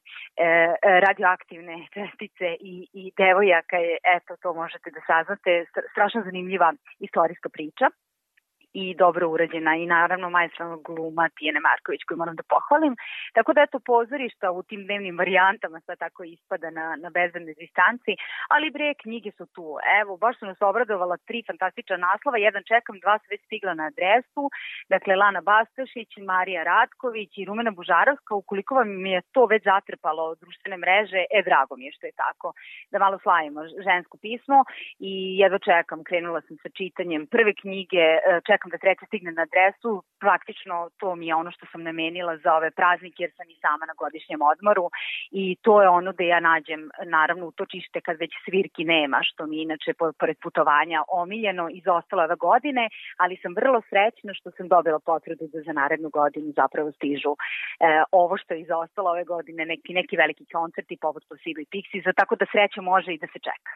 radioaktivne 1.07 1.77
čestice 1.97 2.47
i, 2.61 2.75
i 2.93 3.12
devojaka 3.17 3.77
je, 3.77 3.95
eto 4.17 4.37
to 4.43 4.55
možete 4.55 4.91
da 4.91 5.01
saznate, 5.07 5.65
strašno 5.93 6.23
zanimljiva 6.23 6.73
istorijska 7.01 7.49
priča 7.49 7.87
i 8.83 8.95
dobro 8.95 9.25
urađena 9.29 9.73
i 9.77 9.87
naravno 9.87 10.31
majstralnog 10.31 10.81
gluma 10.89 11.29
Tijene 11.37 11.61
Marković 11.61 12.03
koju 12.05 12.19
moram 12.23 12.37
da 12.41 12.51
pohvalim. 12.55 12.95
Tako 13.37 13.51
da 13.53 13.61
eto 13.62 13.79
pozorišta 13.93 14.47
u 14.59 14.62
tim 14.69 14.81
dnevnim 14.87 15.19
varijantama 15.19 15.81
sad 15.87 15.99
tako 15.99 16.21
ispada 16.25 16.69
na, 16.71 16.87
na 17.03 17.09
bezbednoj 17.17 17.55
distanci, 17.62 18.12
ali 18.55 18.75
bre 18.77 18.89
knjige 19.03 19.31
su 19.39 19.47
tu. 19.55 19.67
Evo, 20.01 20.12
baš 20.17 20.35
su 20.39 20.47
nas 20.47 20.61
obradovala 20.71 21.17
tri 21.29 21.39
fantastična 21.51 21.97
naslova, 21.97 22.39
jedan 22.39 22.62
čekam, 22.71 23.01
dva 23.05 23.19
su 23.19 23.27
već 23.31 23.41
stigla 23.45 23.75
na 23.75 23.85
adresu, 23.91 24.43
dakle 24.95 25.17
Lana 25.23 25.41
Bastašić, 25.41 26.11
Marija 26.33 26.62
Ratković 26.73 27.31
i 27.39 27.45
Rumena 27.45 27.71
Bužarovska, 27.71 28.35
ukoliko 28.35 28.75
vam 28.75 29.07
je 29.07 29.21
to 29.35 29.47
već 29.53 29.62
zatrpalo 29.65 30.35
društvene 30.43 30.77
mreže, 30.77 31.23
e 31.37 31.43
drago 31.49 31.77
mi 31.77 31.85
je 31.85 31.93
što 31.97 32.07
je 32.07 32.12
tako, 32.25 32.53
da 32.91 32.99
malo 32.99 33.19
slavimo 33.23 33.61
žensko 33.89 34.17
pismo 34.25 34.59
i 34.99 35.12
jedva 35.43 35.59
čekam, 35.59 36.05
krenula 36.05 36.41
sam 36.41 36.57
sa 36.62 36.69
čitanjem 36.79 37.27
prve 37.27 37.53
knjige, 37.62 38.05
čekam 38.49 38.65
čekam 38.66 38.70
da 38.70 38.79
treća 38.79 39.07
stigne 39.07 39.33
na 39.33 39.42
adresu, 39.42 40.02
praktično 40.20 40.90
to 41.00 41.14
mi 41.14 41.26
je 41.26 41.35
ono 41.35 41.50
što 41.50 41.66
sam 41.72 41.83
namenila 41.83 42.37
za 42.44 42.55
ove 42.55 42.70
praznike 42.70 43.22
jer 43.22 43.33
sam 43.37 43.46
i 43.50 43.61
sama 43.61 43.85
na 43.87 43.94
godišnjem 44.02 44.42
odmoru 44.42 44.90
i 45.31 45.57
to 45.62 45.83
je 45.83 45.88
ono 45.88 46.12
da 46.12 46.24
ja 46.24 46.40
nađem 46.40 46.90
naravno 47.07 47.46
utočište 47.46 48.00
kad 48.00 48.16
već 48.18 48.33
svirki 48.44 48.85
nema, 48.85 49.18
što 49.22 49.46
mi 49.46 49.62
inače 49.62 49.90
pored 50.20 50.37
putovanja 50.42 51.02
omiljeno 51.09 51.68
izostalo 51.70 52.22
ove 52.22 52.37
godine, 52.37 52.88
ali 53.16 53.40
sam 53.42 53.55
vrlo 53.61 53.81
srećna 53.90 54.35
što 54.35 54.50
sam 54.57 54.68
dobila 54.68 54.98
potvrdu 55.11 55.44
da 55.52 55.59
za 55.66 55.72
narednu 55.72 56.09
godinu 56.09 56.52
zapravo 56.61 56.92
stižu 56.92 57.33
e, 57.33 57.37
ovo 58.12 58.35
što 58.37 58.55
je 58.55 58.61
izostalo 58.61 59.11
ove 59.11 59.24
godine, 59.24 59.66
neki, 59.72 59.92
neki 60.00 60.16
veliki 60.16 60.44
koncerti 60.52 60.96
poput 61.00 61.22
Placebo 61.29 61.61
i 61.61 61.70
Pixies, 61.72 62.14
tako 62.16 62.35
da 62.37 62.46
sreća 62.52 62.81
može 62.81 63.11
i 63.12 63.18
da 63.22 63.26
se 63.26 63.38
čeka. 63.48 63.72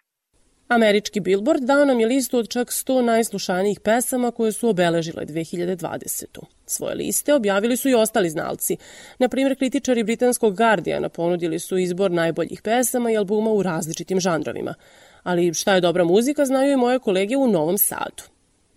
Američki 0.70 1.20
Billboard 1.20 1.62
dao 1.62 1.84
nam 1.84 2.00
je 2.00 2.06
listu 2.06 2.38
od 2.38 2.48
čak 2.48 2.68
100 2.68 3.02
najslušanijih 3.02 3.80
pesama 3.80 4.30
koje 4.30 4.52
su 4.52 4.68
obeležile 4.68 5.26
2020. 5.26 6.24
Svoje 6.66 6.94
liste 6.94 7.34
objavili 7.34 7.76
su 7.76 7.88
i 7.88 7.94
ostali 7.94 8.30
znalci. 8.30 8.76
Na 9.18 9.28
primjer, 9.28 9.56
kritičari 9.56 10.04
britanskog 10.04 10.56
Guardiana 10.56 11.08
ponudili 11.08 11.58
su 11.58 11.78
izbor 11.78 12.10
najboljih 12.10 12.62
pesama 12.62 13.10
i 13.10 13.16
albuma 13.16 13.50
u 13.50 13.62
različitim 13.62 14.20
žanrovima. 14.20 14.74
Ali 15.22 15.54
šta 15.54 15.74
je 15.74 15.80
dobra 15.80 16.04
muzika 16.04 16.44
znaju 16.44 16.72
i 16.72 16.76
moje 16.76 16.98
kolege 16.98 17.36
u 17.36 17.48
Novom 17.48 17.78
Sadu. 17.78 18.22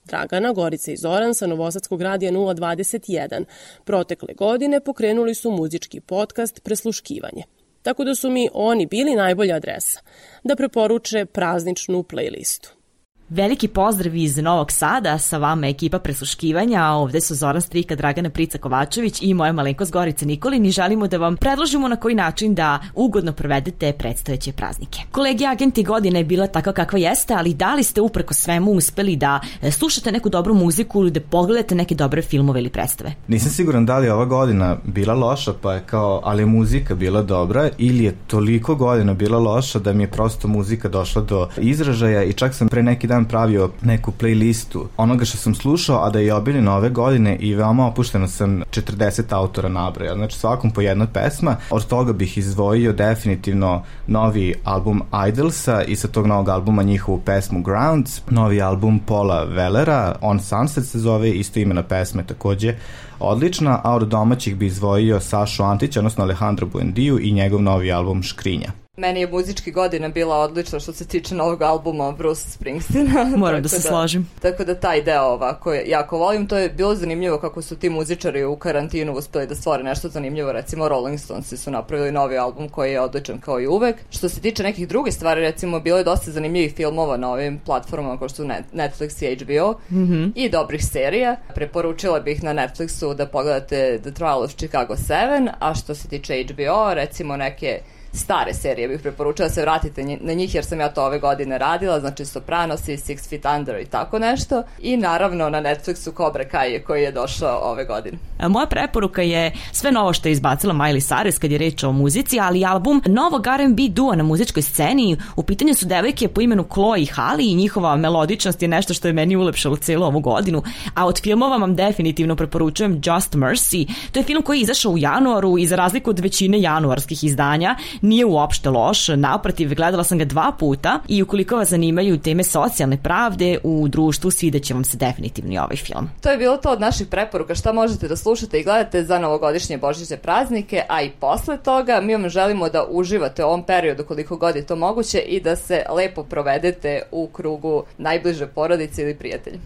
Dragana, 0.06 0.54
Gorica 0.54 0.92
i 0.92 0.98
Zoran 0.98 1.34
sa 1.34 1.48
Novosadskog 1.48 2.02
radija 2.02 2.32
021 2.32 3.46
protekle 3.84 4.34
godine 4.34 4.80
pokrenuli 4.80 5.36
su 5.36 5.52
muzički 5.52 6.00
podcast 6.00 6.64
Presluškivanje. 6.64 7.44
Tako 7.84 8.04
da 8.04 8.16
su 8.16 8.30
mi 8.30 8.50
oni 8.54 8.86
bili 8.86 9.16
najbolja 9.16 9.56
adresa 9.56 10.00
da 10.44 10.56
preporuče 10.56 11.26
prazničnu 11.26 12.04
playlistu. 12.04 12.83
Veliki 13.30 13.68
pozdrav 13.68 14.16
iz 14.16 14.38
Novog 14.38 14.72
Sada, 14.72 15.18
sa 15.18 15.38
vama 15.38 15.68
ekipa 15.68 16.00
presluškivanja, 16.00 16.86
ovde 16.86 17.22
su 17.22 17.36
Zoran 17.36 17.62
Strika, 17.62 17.96
Dragana 17.96 18.30
Prica 18.30 18.58
Kovačević 18.58 19.20
i 19.22 19.34
moja 19.34 19.52
malenkost 19.52 19.92
Gorica 19.92 20.26
Nikolin 20.26 20.66
i 20.66 20.72
želimo 20.72 21.08
da 21.08 21.18
vam 21.18 21.38
predložimo 21.38 21.88
na 21.88 21.96
koji 21.96 22.16
način 22.16 22.56
da 22.56 22.80
ugodno 22.96 23.34
provedete 23.34 23.94
predstojeće 23.94 24.52
praznike. 24.52 25.00
Kolegi 25.12 25.46
agenti 25.46 25.84
godine 25.84 26.20
je 26.20 26.24
bila 26.24 26.48
takva 26.48 26.74
kakva 26.74 27.00
jeste, 27.00 27.34
ali 27.34 27.54
da 27.54 27.74
li 27.76 27.84
ste 27.84 28.02
upreko 28.02 28.34
svemu 28.34 28.72
uspeli 28.72 29.16
da 29.16 29.40
e, 29.62 29.72
slušate 29.72 30.12
neku 30.12 30.30
dobru 30.30 30.54
muziku 30.54 31.02
ili 31.02 31.12
da 31.12 31.20
pogledate 31.20 31.76
neke 31.76 31.96
dobre 31.96 32.22
filmove 32.22 32.60
ili 32.60 32.70
predstave? 32.70 33.14
Nisam 33.28 33.52
siguran 33.52 33.86
da 33.86 33.98
li 33.98 34.08
je 34.08 34.14
ova 34.14 34.26
godina 34.26 34.78
bila 34.84 35.14
loša, 35.14 35.54
pa 35.62 35.74
je 35.74 35.84
kao, 35.86 36.22
ali 36.24 36.42
je 36.42 36.46
muzika 36.46 36.96
bila 36.96 37.22
dobra 37.22 37.70
ili 37.78 38.04
je 38.04 38.16
toliko 38.28 38.76
godina 38.76 39.14
bila 39.14 39.40
loša 39.40 39.80
da 39.80 39.94
mi 39.94 40.04
je 40.04 40.12
prosto 40.12 40.48
muzika 40.48 40.90
došla 40.90 41.22
do 41.22 41.50
izražaja 41.58 42.24
i 42.24 42.34
čak 42.34 42.54
sam 42.54 42.68
pre 42.68 42.84
neki 42.84 43.13
dan 43.14 43.26
pravio 43.26 43.70
neku 43.82 44.12
playlistu 44.12 44.86
onoga 44.98 45.26
što 45.26 45.38
sam 45.38 45.56
slušao, 45.56 46.06
a 46.06 46.10
da 46.10 46.20
je 46.20 46.34
obiljeno 46.34 46.76
ove 46.76 46.90
godine 46.90 47.36
i 47.36 47.56
veoma 47.56 47.88
opušteno 47.88 48.28
sam 48.28 48.62
40 48.72 49.24
autora 49.30 49.70
nabraja. 49.70 50.16
Znači 50.16 50.38
svakom 50.38 50.72
po 50.72 50.82
jedna 50.82 51.08
pesma. 51.08 51.56
Od 51.70 51.88
toga 51.88 52.14
bih 52.14 52.38
izdvojio 52.38 52.94
definitivno 52.94 53.84
novi 54.08 54.54
album 54.64 55.02
Idolsa 55.28 55.84
i 55.84 55.96
sa 55.96 56.08
tog 56.08 56.28
novog 56.28 56.50
albuma 56.50 56.84
njihovu 56.84 57.22
pesmu 57.26 57.62
Grounds, 57.62 58.22
novi 58.30 58.62
album 58.62 59.00
Paula 59.00 59.44
Vellera, 59.44 60.16
On 60.22 60.40
Sunset 60.40 60.86
se 60.86 61.00
zove, 61.00 61.32
isto 61.32 61.60
imena 61.60 61.84
pesme 61.84 62.24
takođe 62.24 62.76
odlična, 63.20 63.82
a 63.84 63.96
od 63.96 64.08
domaćih 64.08 64.56
bi 64.56 64.66
izdvojio 64.66 65.20
Sašu 65.20 65.64
Antić, 65.64 65.98
odnosno 65.98 66.24
Alejandro 66.24 66.68
Buendiju 66.68 67.20
i 67.20 67.32
njegov 67.32 67.62
novi 67.62 67.92
album 67.92 68.24
Škrinja. 68.24 68.83
Meni 68.98 69.20
je 69.20 69.28
muzički 69.28 69.72
godina 69.72 70.10
bila 70.10 70.38
odlična 70.38 70.80
što 70.80 70.94
se 70.94 71.08
tiče 71.08 71.36
novog 71.36 71.62
albuma 71.62 72.12
Bruce 72.12 72.50
Springsteena. 72.50 73.24
Moram 73.38 73.62
da 73.62 73.70
se 73.70 73.76
da, 73.76 73.82
složim. 73.82 74.30
Tako 74.42 74.64
da 74.64 74.76
taj 74.76 75.02
deo 75.02 75.24
ovako 75.24 75.74
jako 75.74 76.18
volim. 76.18 76.48
To 76.48 76.58
je 76.58 76.70
bilo 76.70 76.96
zanimljivo 76.96 77.38
kako 77.38 77.62
su 77.62 77.76
ti 77.76 77.90
muzičari 77.90 78.44
u 78.44 78.56
karantinu 78.56 79.14
uspeli 79.14 79.48
da 79.48 79.56
stvore 79.56 79.84
nešto 79.84 80.10
zanimljivo. 80.10 80.52
Recimo 80.52 80.90
Rolling 80.90 81.20
Stones 81.20 81.54
su 81.54 81.72
napravili 81.72 82.12
novi 82.12 82.38
album 82.38 82.70
koji 82.70 82.92
je 82.92 83.02
odličan 83.02 83.40
kao 83.40 83.62
i 83.62 83.68
uvek. 83.68 83.96
Što 84.10 84.30
se 84.30 84.42
tiče 84.42 84.64
nekih 84.64 84.88
drugih 84.88 85.14
stvari, 85.14 85.42
recimo 85.42 85.80
bilo 85.80 85.98
je 85.98 86.04
dosta 86.04 86.32
zanimljivih 86.32 86.74
filmova 86.76 87.18
na 87.18 87.32
ovim 87.32 87.60
platformama 87.66 88.18
kao 88.20 88.30
što 88.30 88.36
su 88.36 88.50
Netflix 88.74 89.26
i 89.26 89.36
HBO 89.36 89.80
mm 89.92 89.96
-hmm. 89.96 90.32
i 90.36 90.50
dobrih 90.50 90.86
serija. 90.86 91.36
Preporučila 91.56 92.20
bih 92.20 92.44
na 92.44 92.54
Netflixu 92.54 93.16
da 93.16 93.26
pogledate 93.26 94.00
The 94.02 94.12
Trial 94.12 94.44
of 94.44 94.56
Chicago 94.56 94.96
7, 94.96 95.50
a 95.60 95.76
što 95.76 95.96
se 95.96 96.08
tiče 96.08 96.44
HBO, 96.44 96.94
recimo 96.94 97.38
neke 97.38 97.82
stare 98.14 98.54
serije 98.54 98.88
bih 98.88 99.00
preporučila 99.02 99.48
da 99.48 99.54
se 99.54 99.62
vratite 99.62 100.04
na 100.22 100.34
njih 100.34 100.56
jer 100.56 100.66
sam 100.66 100.80
ja 100.80 100.90
to 100.90 101.06
ove 101.06 101.20
godine 101.20 101.58
radila, 101.58 102.00
znači 102.00 102.26
Sopranos 102.26 102.88
i 102.88 102.98
Six 102.98 103.30
Feet 103.30 103.46
Under 103.58 103.80
i 103.82 103.86
tako 103.86 104.20
nešto. 104.20 104.64
I 104.80 104.98
naravno 104.98 105.50
na 105.50 105.62
Netflixu 105.62 106.18
Cobra 106.18 106.44
Kai 106.44 106.80
koji 106.88 107.04
je 107.04 107.12
došao 107.12 107.60
ove 107.64 107.86
godine. 107.86 108.18
A 108.40 108.48
moja 108.48 108.66
preporuka 108.66 109.22
je 109.22 109.52
sve 109.72 109.92
novo 109.92 110.14
što 110.14 110.28
je 110.28 110.32
izbacila 110.32 110.74
Miley 110.74 111.14
Cyrus 111.14 111.40
kad 111.40 111.52
je 111.52 111.58
reč 111.58 111.84
o 111.84 111.92
muzici, 111.92 112.40
ali 112.40 112.66
album 112.66 113.02
novog 113.06 113.48
R&B 113.48 113.82
duo 113.90 114.16
na 114.16 114.24
muzičkoj 114.24 114.64
sceni. 114.64 115.18
U 115.36 115.44
pitanju 115.44 115.74
su 115.74 115.86
devojke 115.86 116.28
po 116.28 116.42
imenu 116.42 116.66
Chloe 116.74 117.02
i 117.02 117.06
Hali 117.06 117.52
i 117.52 117.56
njihova 117.56 117.96
melodičnost 117.96 118.62
je 118.62 118.68
nešto 118.68 118.94
što 118.94 119.08
je 119.08 119.14
meni 119.14 119.36
ulepšalo 119.36 119.76
celu 119.76 120.06
ovu 120.06 120.20
godinu. 120.20 120.64
A 120.94 121.06
od 121.06 121.22
filmova 121.22 121.58
vam 121.58 121.76
definitivno 121.76 122.36
preporučujem 122.36 122.94
Just 122.94 123.34
Mercy. 123.34 123.88
To 124.12 124.20
je 124.20 124.24
film 124.24 124.42
koji 124.42 124.58
je 124.58 124.62
izašao 124.62 124.92
u 124.92 124.98
januaru 124.98 125.58
i 125.58 125.68
za 125.68 125.76
razliku 125.76 126.10
od 126.10 126.20
većine 126.20 126.62
januarskih 126.62 127.24
izdanja 127.24 127.76
nije 128.04 128.26
uopšte 128.26 128.70
loš, 128.70 129.08
naprotiv, 129.08 129.76
gledala 129.76 130.04
sam 130.04 130.18
ga 130.18 130.26
dva 130.26 130.52
puta 130.60 131.00
i 131.08 131.24
ukoliko 131.24 131.56
vas 131.56 131.70
zanimaju 131.70 132.20
teme 132.20 132.44
socijalne 132.44 132.98
pravde 133.04 133.58
u 133.64 133.88
društvu, 133.88 134.32
svideće 134.32 134.74
vam 134.74 134.84
se 134.84 134.98
definitivno 134.98 135.54
i 135.54 135.58
ovaj 135.58 135.76
film. 135.76 136.10
To 136.22 136.32
je 136.32 136.38
bilo 136.38 136.58
to 136.58 136.72
od 136.72 136.82
naših 136.82 137.08
preporuka 137.08 137.56
šta 137.56 137.74
možete 137.74 138.08
da 138.08 138.16
slušate 138.16 138.60
i 138.60 138.64
gledate 138.64 139.04
za 139.04 139.20
novogodišnje 139.20 139.78
božićne 139.78 140.18
praznike, 140.18 140.84
a 140.90 141.02
i 141.02 141.10
posle 141.10 141.58
toga 141.58 142.02
mi 142.02 142.16
vam 142.16 142.30
želimo 142.30 142.70
da 142.70 142.86
uživate 142.90 143.44
u 143.44 143.48
ovom 143.48 143.64
periodu 143.64 144.04
koliko 144.04 144.38
god 144.38 144.56
je 144.56 144.66
to 144.66 144.76
moguće 144.76 145.20
i 145.20 145.42
da 145.42 145.56
se 145.56 145.84
lepo 145.96 146.24
provedete 146.24 147.02
u 147.12 147.28
krugu 147.28 147.84
najbliže 147.98 148.48
porodice 148.48 149.02
ili 149.02 149.16
prijatelja. 149.16 149.58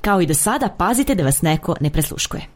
Kao 0.00 0.20
i 0.20 0.26
do 0.26 0.34
sada, 0.34 0.68
pazite 0.78 1.14
da 1.14 1.24
vas 1.24 1.42
neko 1.42 1.76
ne 1.80 1.90
presluškuje. 1.90 2.55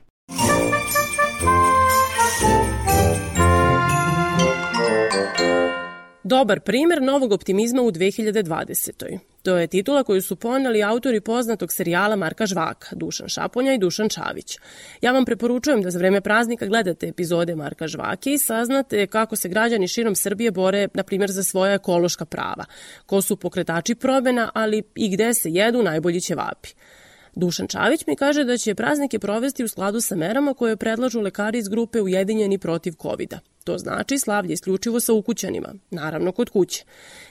Dobar 6.30 6.60
primer 6.60 7.02
novog 7.02 7.32
optimizma 7.32 7.82
u 7.82 7.90
2020. 7.90 9.18
To 9.42 9.56
je 9.56 9.66
titula 9.66 10.04
koju 10.04 10.22
su 10.22 10.36
poneli 10.36 10.82
autori 10.82 11.20
poznatog 11.20 11.72
serijala 11.72 12.16
Marka 12.16 12.46
Žvaka, 12.46 12.96
Dušan 12.96 13.28
Šaponja 13.28 13.74
i 13.74 13.78
Dušan 13.78 14.08
Čavić. 14.08 14.58
Ja 15.02 15.12
vam 15.12 15.24
preporučujem 15.24 15.82
da 15.82 15.90
za 15.90 15.98
vreme 15.98 16.20
praznika 16.20 16.66
gledate 16.66 17.08
epizode 17.08 17.54
Marka 17.54 17.88
Žvake 17.88 18.32
i 18.32 18.38
saznate 18.38 19.06
kako 19.06 19.36
se 19.36 19.48
građani 19.48 19.88
širom 19.88 20.14
Srbije 20.14 20.50
bore, 20.50 20.88
na 20.94 21.02
primjer, 21.02 21.30
za 21.30 21.42
svoja 21.42 21.74
ekološka 21.74 22.24
prava, 22.24 22.64
ko 23.06 23.22
su 23.22 23.36
pokretači 23.36 23.94
promena, 23.94 24.50
ali 24.54 24.82
i 24.94 25.10
gde 25.10 25.34
se 25.34 25.50
jedu 25.50 25.82
najbolji 25.82 26.20
ćevapi. 26.20 26.68
Dušan 27.34 27.66
Čavić 27.66 28.06
mi 28.06 28.16
kaže 28.16 28.44
da 28.44 28.56
će 28.56 28.74
praznike 28.74 29.18
provesti 29.18 29.64
u 29.64 29.68
skladu 29.68 30.00
sa 30.00 30.16
merama 30.16 30.54
koje 30.54 30.76
predlažu 30.76 31.20
lekari 31.20 31.58
iz 31.58 31.68
grupe 31.68 32.00
Ujedinjeni 32.00 32.58
protiv 32.58 32.92
covid 33.02 33.28
-a. 33.28 33.38
To 33.64 33.78
znači 33.78 34.18
slavlje 34.18 34.52
isključivo 34.52 35.00
sa 35.00 35.12
ukućanima, 35.12 35.68
naravno 35.90 36.32
kod 36.32 36.50
kuće. 36.50 36.84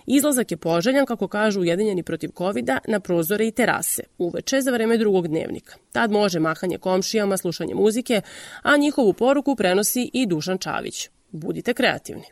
Izlazak 0.05 0.51
je 0.51 0.57
poželjan, 0.57 1.05
kako 1.05 1.27
kažu 1.27 1.59
Ujedinjeni 1.59 2.03
protiv 2.03 2.29
covid 2.37 2.69
na 2.87 2.99
prozore 2.99 3.47
i 3.47 3.51
terase, 3.51 4.03
uveče 4.17 4.61
za 4.61 4.71
vreme 4.71 4.97
drugog 4.97 5.27
dnevnika. 5.27 5.75
Tad 5.91 6.11
može 6.11 6.39
mahanje 6.39 6.77
komšijama, 6.77 7.37
slušanje 7.37 7.75
muzike, 7.75 8.21
a 8.63 8.77
njihovu 8.77 9.13
poruku 9.13 9.55
prenosi 9.55 10.09
i 10.13 10.25
Dušan 10.25 10.57
Čavić. 10.57 11.09
Budite 11.31 11.73
kreativni. 11.73 12.25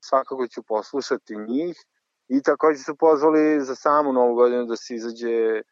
Svakako 0.00 0.48
ću 0.48 0.62
poslušati 0.62 1.34
njih 1.48 1.76
i 2.28 2.42
takođe 2.42 2.78
su 2.78 2.94
pozvali 2.96 3.64
za 3.64 3.74
samu 3.74 4.12
novu 4.12 4.34
godinu 4.34 4.66
da 4.66 4.76
se 4.76 4.94
izađe 4.94 5.62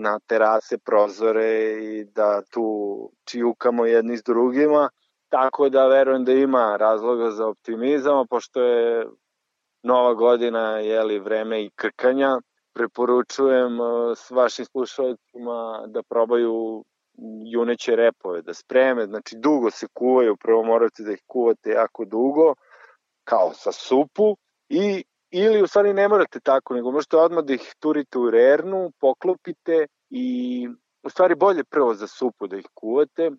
na 0.00 0.18
terase, 0.26 0.78
prozore 0.78 1.72
i 1.84 2.04
da 2.04 2.42
tu 2.42 2.66
čijukamo 3.24 3.86
jedni 3.86 4.16
s 4.16 4.22
drugima, 4.22 4.88
tako 5.28 5.68
da 5.68 5.86
verujem 5.86 6.24
da 6.24 6.32
ima 6.32 6.76
razloga 6.76 7.30
za 7.30 7.46
optimizam, 7.46 8.26
pošto 8.26 8.62
je 8.62 9.06
nova 9.82 10.14
godina, 10.14 10.78
jeli, 10.78 11.18
vreme 11.18 11.64
i 11.64 11.70
krkanja, 11.70 12.40
preporučujem 12.72 13.80
uh, 13.80 14.16
s 14.16 14.30
vašim 14.30 14.64
slušalcima 14.64 15.84
da 15.86 16.02
probaju 16.02 16.84
juneće 17.52 17.96
repove, 17.96 18.42
da 18.42 18.54
spreme, 18.54 19.06
znači 19.06 19.36
dugo 19.36 19.70
se 19.70 19.86
kuvaju, 19.92 20.36
prvo 20.36 20.62
morate 20.62 21.02
da 21.02 21.12
ih 21.12 21.22
kuvate 21.26 21.70
jako 21.70 22.04
dugo, 22.04 22.54
kao 23.24 23.52
sa 23.54 23.72
supu, 23.72 24.36
i 24.68 25.04
ili 25.30 25.62
u 25.62 25.66
stvari 25.66 25.94
ne 25.94 26.08
morate 26.08 26.40
tako, 26.40 26.74
nego 26.74 26.90
možete 26.90 27.16
odmah 27.16 27.44
da 27.44 27.52
ih 27.52 27.74
turite 27.78 28.18
u 28.18 28.30
rernu, 28.30 28.92
poklopite 29.00 29.86
i 30.10 30.68
u 31.02 31.10
stvari 31.10 31.34
bolje 31.34 31.64
prvo 31.64 31.94
za 31.94 32.06
supu 32.06 32.46
da 32.46 32.56
ih 32.56 32.66
kuvate 32.74 33.30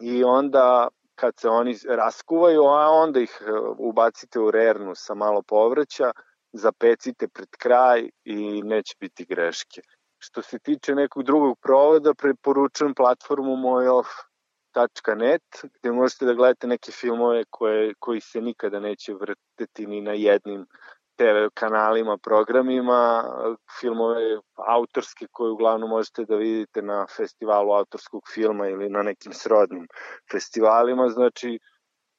i 0.00 0.24
onda 0.24 0.88
kad 1.14 1.34
se 1.40 1.48
oni 1.48 1.76
raskuvaju, 1.88 2.62
a 2.62 2.90
onda 2.90 3.20
ih 3.20 3.42
e, 3.46 3.52
ubacite 3.78 4.40
u 4.40 4.50
rernu 4.50 4.92
sa 4.94 5.14
malo 5.14 5.42
povrća, 5.42 6.12
zapecite 6.52 7.28
pred 7.28 7.48
kraj 7.58 8.08
i 8.24 8.62
neće 8.62 8.94
biti 9.00 9.24
greške. 9.24 9.80
Što 10.18 10.42
se 10.42 10.58
tiče 10.58 10.94
nekog 10.94 11.22
drugog 11.22 11.58
provoda, 11.62 12.14
preporučujem 12.14 12.94
platformu 12.94 13.56
mojoff.net 13.56 15.42
gde 15.74 15.92
možete 15.92 16.24
da 16.24 16.34
gledate 16.34 16.66
neke 16.66 16.92
filmove 16.92 17.44
koje, 17.50 17.94
koji 17.98 18.20
se 18.20 18.40
nikada 18.40 18.80
neće 18.80 19.14
vrteti 19.14 19.86
ni 19.86 20.00
na 20.00 20.12
jednim 20.12 20.66
TV 21.22 21.48
kanalima, 21.54 22.16
programima, 22.18 23.24
filmove 23.80 24.40
autorske 24.54 25.26
koje 25.30 25.50
uglavnom 25.50 25.90
možete 25.90 26.24
da 26.24 26.36
vidite 26.36 26.82
na 26.82 27.06
festivalu 27.16 27.72
autorskog 27.72 28.22
filma 28.34 28.68
ili 28.68 28.88
na 28.88 29.02
nekim 29.02 29.32
srodnim 29.32 29.86
festivalima, 30.32 31.08
znači 31.08 31.58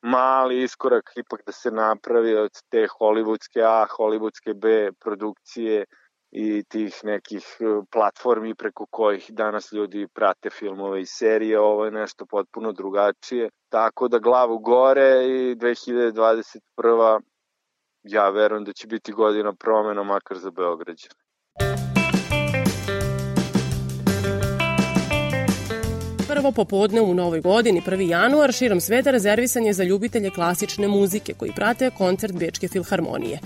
mali 0.02 0.64
iskorak 0.64 1.12
ipak 1.16 1.42
da 1.46 1.52
se 1.52 1.72
napravi 1.72 2.36
od 2.36 2.52
te 2.70 2.88
hollywoodske 3.00 3.62
A, 3.66 3.86
hollywoodske 3.98 4.54
B 4.54 4.92
produkcije 5.00 5.86
i 6.32 6.64
tih 6.70 7.00
nekih 7.04 7.58
e, 7.60 7.66
platformi 7.92 8.56
preko 8.56 8.86
kojih 8.86 9.26
danas 9.30 9.72
ljudi 9.72 10.08
prate 10.14 10.50
filmove 10.50 11.02
i 11.02 11.06
serije, 11.06 11.60
ovo 11.60 11.86
je 11.86 11.92
nešto 11.92 12.26
potpuno 12.26 12.72
drugačije. 12.72 13.50
Tako 13.70 14.08
da 14.08 14.20
glavu 14.20 14.60
gore 14.60 15.28
i 15.28 15.56
2021 15.56 17.20
ja 18.04 18.30
verujem 18.30 18.64
da 18.64 18.74
će 18.74 18.88
biti 18.88 19.12
godina 19.12 19.54
promena 19.54 20.04
makar 20.04 20.38
za 20.38 20.52
Beograđane. 20.52 21.16
Prvo 26.28 26.52
popodne 26.52 27.02
u 27.02 27.14
novoj 27.14 27.42
godini, 27.42 27.82
1. 27.82 28.10
januar, 28.10 28.52
širom 28.52 28.80
sveta 28.80 29.12
rezervisan 29.12 29.66
je 29.66 29.74
za 29.74 29.84
ljubitelje 29.84 30.30
klasične 30.30 30.88
muzike 30.88 31.34
koji 31.34 31.52
prate 31.56 31.92
koncert 31.98 32.34
Bečke 32.40 32.68
filharmonije. 32.68 33.40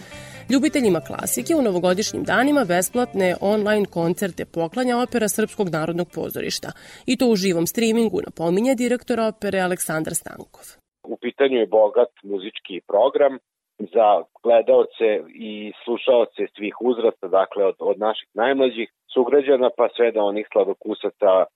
Ljubiteljima 0.50 1.02
klasike 1.02 1.56
u 1.56 1.62
novogodišnjim 1.62 2.24
danima 2.24 2.65
besplatne 2.65 3.36
online 3.41 3.86
koncerte 3.86 4.46
poklanja 4.46 4.98
opera 4.98 5.28
Srpskog 5.30 5.70
narodnog 5.70 6.08
pozorišta 6.15 6.72
i 7.06 7.17
to 7.17 7.28
u 7.28 7.36
živom 7.36 7.67
streamingu 7.67 8.20
napominje 8.26 8.76
direktor 8.76 9.20
opere 9.20 9.60
Aleksandar 9.60 10.15
Stankov. 10.15 10.65
U 11.04 11.17
pitanju 11.17 11.58
je 11.58 11.67
bogat 11.67 12.12
muzički 12.24 12.82
program 12.88 13.38
za 13.80 14.24
gledaoce 14.44 15.10
i 15.28 15.72
slušaoce 15.84 16.48
svih 16.56 16.76
uzrasta, 16.82 17.28
dakle 17.28 17.66
od, 17.66 17.76
od 17.80 18.00
naših 18.00 18.30
najmlađih 18.34 18.90
sugrađana 19.13 19.70
pa 19.78 19.90
sve 19.96 20.12
do 20.12 20.22
onih 20.22 20.48
sladokusaca 20.52 21.32
e, 21.46 21.48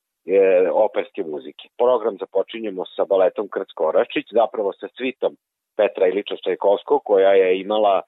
operske 0.71 1.23
muzike. 1.23 1.69
Program 1.77 2.17
započinjemo 2.19 2.83
sa 2.95 3.05
baletom 3.05 3.47
Krcko 3.47 3.87
Orašić, 3.87 4.25
zapravo 4.31 4.73
sa 4.73 4.87
svitom 4.97 5.35
Petra 5.77 6.07
Iliča 6.07 6.35
Čajkovskog, 6.43 7.01
koja 7.03 7.31
je 7.31 7.59
imala 7.59 8.01
e, 8.01 8.03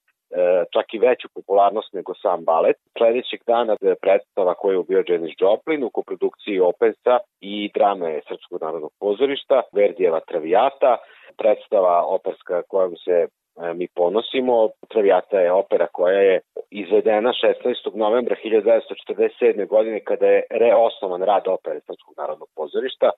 čak 0.73 0.93
i 0.93 0.99
veću 0.99 1.28
popularnost 1.36 1.93
nego 1.93 2.13
sam 2.13 2.45
balet. 2.45 2.78
Sledećeg 2.97 3.39
dana 3.47 3.76
predstava 4.02 4.54
koju 4.54 4.80
je 4.80 4.86
bio 4.89 5.04
Janis 5.08 5.36
Joplin 5.39 5.84
u 5.84 5.89
koprodukciji 5.89 6.60
Opensa 6.60 7.15
i 7.41 7.71
drame 7.73 8.21
Srpskog 8.28 8.62
narodnog 8.62 8.91
pozorišta, 8.99 9.62
Verdijeva 9.71 10.19
Travijata, 10.19 10.97
predstava 11.38 12.06
operska 12.06 12.62
kojom 12.67 12.95
se 12.95 13.28
mi 13.75 13.87
ponosimo. 13.87 14.69
Traviata 14.89 15.39
je 15.39 15.51
opera 15.51 15.87
koja 15.87 16.19
je 16.19 16.39
izvedena 16.71 17.31
16. 17.65 17.95
novembra 17.95 18.35
1947. 18.43 19.67
godine 19.67 19.99
kada 19.99 20.27
je 20.27 20.43
reosnovan 20.49 21.21
rad 21.21 21.47
opere 21.47 21.79
Srpskog 21.79 22.13
narodnog 22.17 22.49
pozorišta 22.55 23.09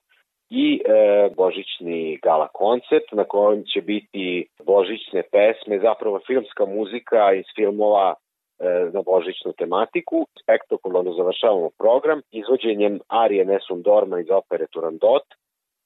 i 0.50 0.82
e, 0.84 1.30
božićni 1.36 2.18
gala 2.22 2.48
koncert 2.48 3.12
na 3.12 3.24
kojem 3.24 3.64
će 3.64 3.80
biti 3.80 4.48
božićne 4.64 5.22
pesme, 5.22 5.78
zapravo 5.78 6.20
filmska 6.26 6.66
muzika 6.66 7.32
iz 7.32 7.44
filmova 7.56 8.14
e, 8.14 8.64
na 8.92 9.02
božićnu 9.02 9.52
tematiku. 9.52 10.26
Spektakularno 10.42 11.12
završavamo 11.12 11.70
program 11.78 12.20
izvođenjem 12.30 13.00
Arije 13.08 13.44
Nessun 13.44 13.82
Dorma 13.82 14.20
iz 14.20 14.30
opere 14.30 14.66
Turandot, 14.66 15.26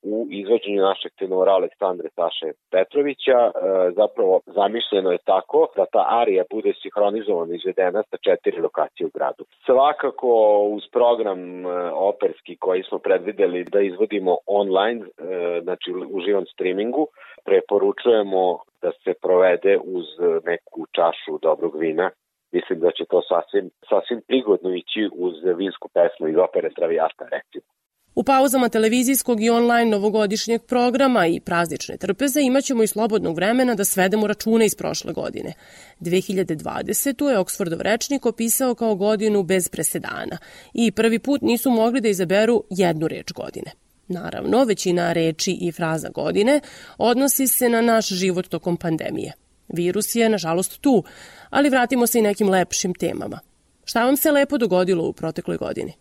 u 0.03 0.27
izvođenju 0.31 0.83
našeg 0.83 1.13
tenora 1.19 1.53
Aleksandre 1.53 2.09
Saše 2.15 2.53
Petrovića. 2.71 3.39
E, 3.47 3.51
zapravo 3.97 4.41
zamišljeno 4.47 5.11
je 5.13 5.19
tako 5.25 5.67
da 5.77 5.85
ta 5.87 6.07
arija 6.09 6.45
bude 6.51 6.73
sinhronizovana 6.83 7.55
izvedena 7.55 8.03
sa 8.11 8.17
četiri 8.17 8.61
lokacije 8.61 9.07
u 9.07 9.11
gradu. 9.15 9.45
Svakako 9.67 10.33
uz 10.77 10.83
program 10.93 11.67
e, 11.67 11.69
operski 11.93 12.57
koji 12.57 12.83
smo 12.83 12.99
predvideli 12.99 13.65
da 13.65 13.81
izvodimo 13.81 14.37
online, 14.47 15.01
e, 15.01 15.61
znači 15.63 15.93
u 16.11 16.21
živom 16.21 16.47
streamingu, 16.47 17.07
preporučujemo 17.45 18.59
da 18.83 18.91
se 19.05 19.13
provede 19.23 19.79
uz 19.85 20.07
neku 20.45 20.87
čašu 20.97 21.39
dobrog 21.43 21.77
vina 21.79 22.11
mislim 22.53 22.81
da 22.81 22.91
će 22.91 23.05
to 23.05 23.23
sasvim, 23.23 23.71
sasvim 23.89 24.21
prigodno 24.29 24.75
ići 24.75 25.09
uz 25.13 25.35
vinsku 25.57 25.89
pesmu 25.89 26.29
iz 26.29 26.37
opere 26.37 26.71
Traviata, 26.71 27.25
recimo. 27.37 27.80
U 28.15 28.23
pauzama 28.23 28.69
televizijskog 28.69 29.43
i 29.43 29.51
online 29.51 29.91
novogodišnjeg 29.91 30.63
programa 30.63 31.27
i 31.27 31.41
praznične 31.41 31.97
trpeze 31.97 32.41
imaćemo 32.41 32.83
i 32.83 32.87
slobodnog 32.87 33.37
vremena 33.37 33.75
da 33.75 33.85
svedemo 33.85 34.27
račune 34.27 34.67
iz 34.67 34.75
prošle 34.75 35.13
godine. 35.13 35.53
2020. 36.01 37.31
je 37.31 37.39
Oxfordov 37.39 37.81
rečnik 37.81 38.27
opisao 38.27 38.75
kao 38.75 38.95
godinu 38.95 39.43
bez 39.43 39.69
presedana 39.69 40.39
i 40.75 40.93
prvi 40.93 41.19
put 41.19 41.43
nisu 41.43 41.71
mogli 41.71 42.01
da 42.01 42.09
izaberu 42.09 42.65
jednu 42.71 43.09
reč 43.09 43.33
godine. 43.33 43.71
Naravno, 44.09 44.65
većina 44.65 45.13
reči 45.13 45.59
i 45.61 45.73
fraza 45.73 46.09
godine 46.09 46.61
odnosi 46.99 47.47
se 47.47 47.69
na 47.69 47.81
naš 47.81 48.09
život 48.09 48.47
tokom 48.47 48.77
pandemije. 48.77 49.33
Virus 49.69 50.15
je, 50.15 50.29
nažalost, 50.29 50.81
tu, 50.81 51.05
ali 51.51 51.71
vratimo 51.71 52.07
se 52.07 52.19
i 52.19 52.23
nekim 52.23 52.49
lepšim 52.49 52.95
temama. 52.95 53.39
Šta 53.85 54.05
vam 54.05 54.17
se 54.17 54.31
lepo 54.31 54.59
dogodilo 54.59 55.09
u 55.09 55.13
protekloj 55.13 55.57
godini? 55.57 55.93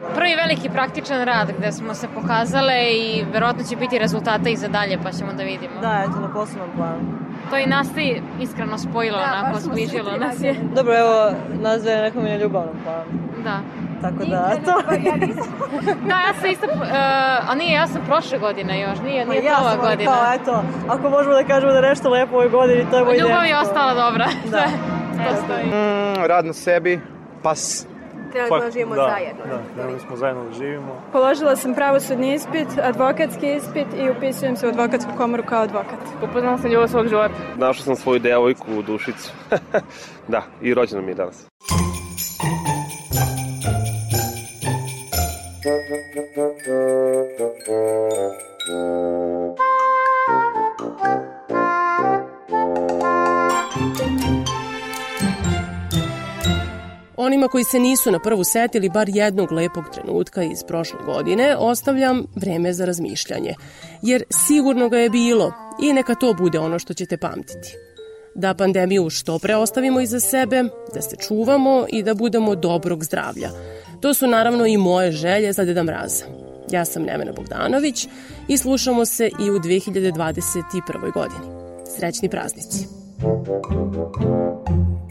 Prvi 0.00 0.34
veliki 0.34 0.68
praktičan 0.68 1.24
rad 1.24 1.52
gde 1.58 1.72
smo 1.72 1.94
se 1.94 2.08
pokazale 2.14 2.74
i 2.92 3.24
verovatno 3.32 3.64
će 3.64 3.76
biti 3.76 3.98
rezultata 3.98 4.48
i 4.48 4.56
za 4.56 4.68
dalje 4.68 4.98
pa 5.02 5.12
ćemo 5.12 5.32
da 5.32 5.42
vidimo. 5.42 5.80
Da, 5.80 6.04
eto 6.08 6.20
na 6.20 6.32
poslovnom 6.32 6.76
planu. 6.76 7.00
To 7.50 7.58
i 7.58 7.66
nas 7.66 7.92
ti 7.94 8.22
iskreno 8.40 8.78
spojilo, 8.78 9.18
da, 9.18 9.24
onako 9.24 9.60
zbližilo 9.60 10.16
nas 10.16 10.40
je. 10.40 10.54
Dobro, 10.74 10.98
evo, 10.98 11.30
nas 11.60 11.82
dve 11.82 11.96
nekom 11.96 12.26
je 12.26 12.38
ljubavnom 12.38 12.76
planu. 12.84 13.04
Da. 13.44 13.60
Tako 14.02 14.24
da, 14.24 14.56
to... 14.64 14.72
da, 16.08 16.14
ja 16.14 16.34
sam 16.40 16.50
isto, 16.50 16.66
uh, 16.66 17.50
a 17.50 17.54
nije, 17.54 17.72
ja 17.72 17.86
sam 17.86 18.02
prošle 18.06 18.38
godine 18.38 18.80
još, 18.80 18.98
nije, 19.04 19.26
nije 19.26 19.44
ja 19.44 19.58
ova 19.60 19.76
godina. 19.76 20.12
Kao, 20.12 20.34
eto, 20.34 20.64
ako 20.88 21.10
možemo 21.10 21.34
da 21.34 21.44
kažemo 21.44 21.72
da 21.72 21.80
nešto 21.80 22.10
lepo 22.10 22.32
u 22.32 22.36
ovoj 22.36 22.48
godini, 22.48 22.90
to 22.90 22.98
je 22.98 23.04
moj 23.04 23.18
Ljubav 23.18 23.46
je 23.46 23.58
ostala 23.58 23.94
dobra. 23.94 24.26
Da. 24.50 24.64
to 25.28 25.36
stoji. 25.44 25.66
Mm, 25.66 26.26
rad 26.26 26.46
na 26.46 26.52
sebi, 26.52 27.00
pas 27.42 27.86
treba 28.34 28.60
da 28.60 28.70
živimo 28.70 28.94
da, 28.94 29.08
zajedno. 29.10 29.44
Da, 29.44 29.58
trebali 29.74 30.00
smo 30.00 30.16
zajedno 30.16 30.44
da 30.44 30.52
živimo. 30.52 31.02
Položila 31.12 31.56
sam 31.56 31.74
pravosudni 31.74 32.34
ispit, 32.34 32.68
advokatski 32.82 33.54
ispit 33.54 33.86
i 33.96 34.10
upisujem 34.10 34.56
se 34.56 34.66
u 34.66 34.68
advokatsku 34.68 35.10
komoru 35.16 35.42
kao 35.48 35.62
advokat. 35.62 35.98
Upoznala 36.22 36.58
sam 36.58 36.70
ljubav 36.70 36.88
svog 36.88 37.08
života. 37.08 37.34
Našao 37.56 37.84
sam 37.84 37.96
svoju 37.96 38.18
devojku 38.18 38.66
u 38.78 38.82
Dušicu. 38.82 39.32
da, 40.32 40.42
i 40.62 40.74
rođena 40.74 41.02
mi 41.02 41.10
je 41.10 41.14
danas. 41.14 41.46
Onima 57.24 57.48
koji 57.48 57.64
se 57.64 57.78
nisu 57.78 58.10
na 58.10 58.18
prvu 58.18 58.44
setili 58.44 58.88
bar 58.88 59.08
jednog 59.08 59.52
lepog 59.52 59.84
trenutka 59.94 60.42
iz 60.42 60.62
prošle 60.68 60.98
godine, 61.04 61.56
ostavljam 61.56 62.26
vreme 62.36 62.72
za 62.72 62.84
razmišljanje. 62.84 63.54
Jer 64.02 64.22
sigurno 64.30 64.88
ga 64.88 64.98
je 64.98 65.10
bilo 65.10 65.52
i 65.82 65.92
neka 65.92 66.14
to 66.14 66.34
bude 66.34 66.58
ono 66.58 66.78
što 66.78 66.94
ćete 66.94 67.16
pamtiti. 67.16 67.76
Da 68.34 68.54
pandemiju 68.54 69.10
što 69.10 69.38
pre 69.38 69.56
ostavimo 69.56 70.00
iza 70.00 70.20
sebe, 70.20 70.64
da 70.94 71.02
se 71.02 71.16
čuvamo 71.16 71.86
i 71.88 72.02
da 72.02 72.14
budemo 72.14 72.54
dobrog 72.54 73.04
zdravlja. 73.04 73.50
To 74.00 74.14
su 74.14 74.26
naravno 74.26 74.66
i 74.66 74.76
moje 74.76 75.12
želje 75.12 75.52
za 75.52 75.64
Deda 75.64 75.82
Mraza. 75.82 76.24
Ja 76.70 76.84
sam 76.84 77.02
Nevena 77.02 77.32
Bogdanović 77.32 78.08
i 78.48 78.58
slušamo 78.58 79.04
se 79.04 79.30
i 79.40 79.50
u 79.50 79.58
2021. 79.58 81.12
godini. 81.12 81.64
Srećni 81.98 82.28
praznici! 82.28 82.86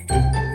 Thank 0.08 0.36
you. 0.36 0.53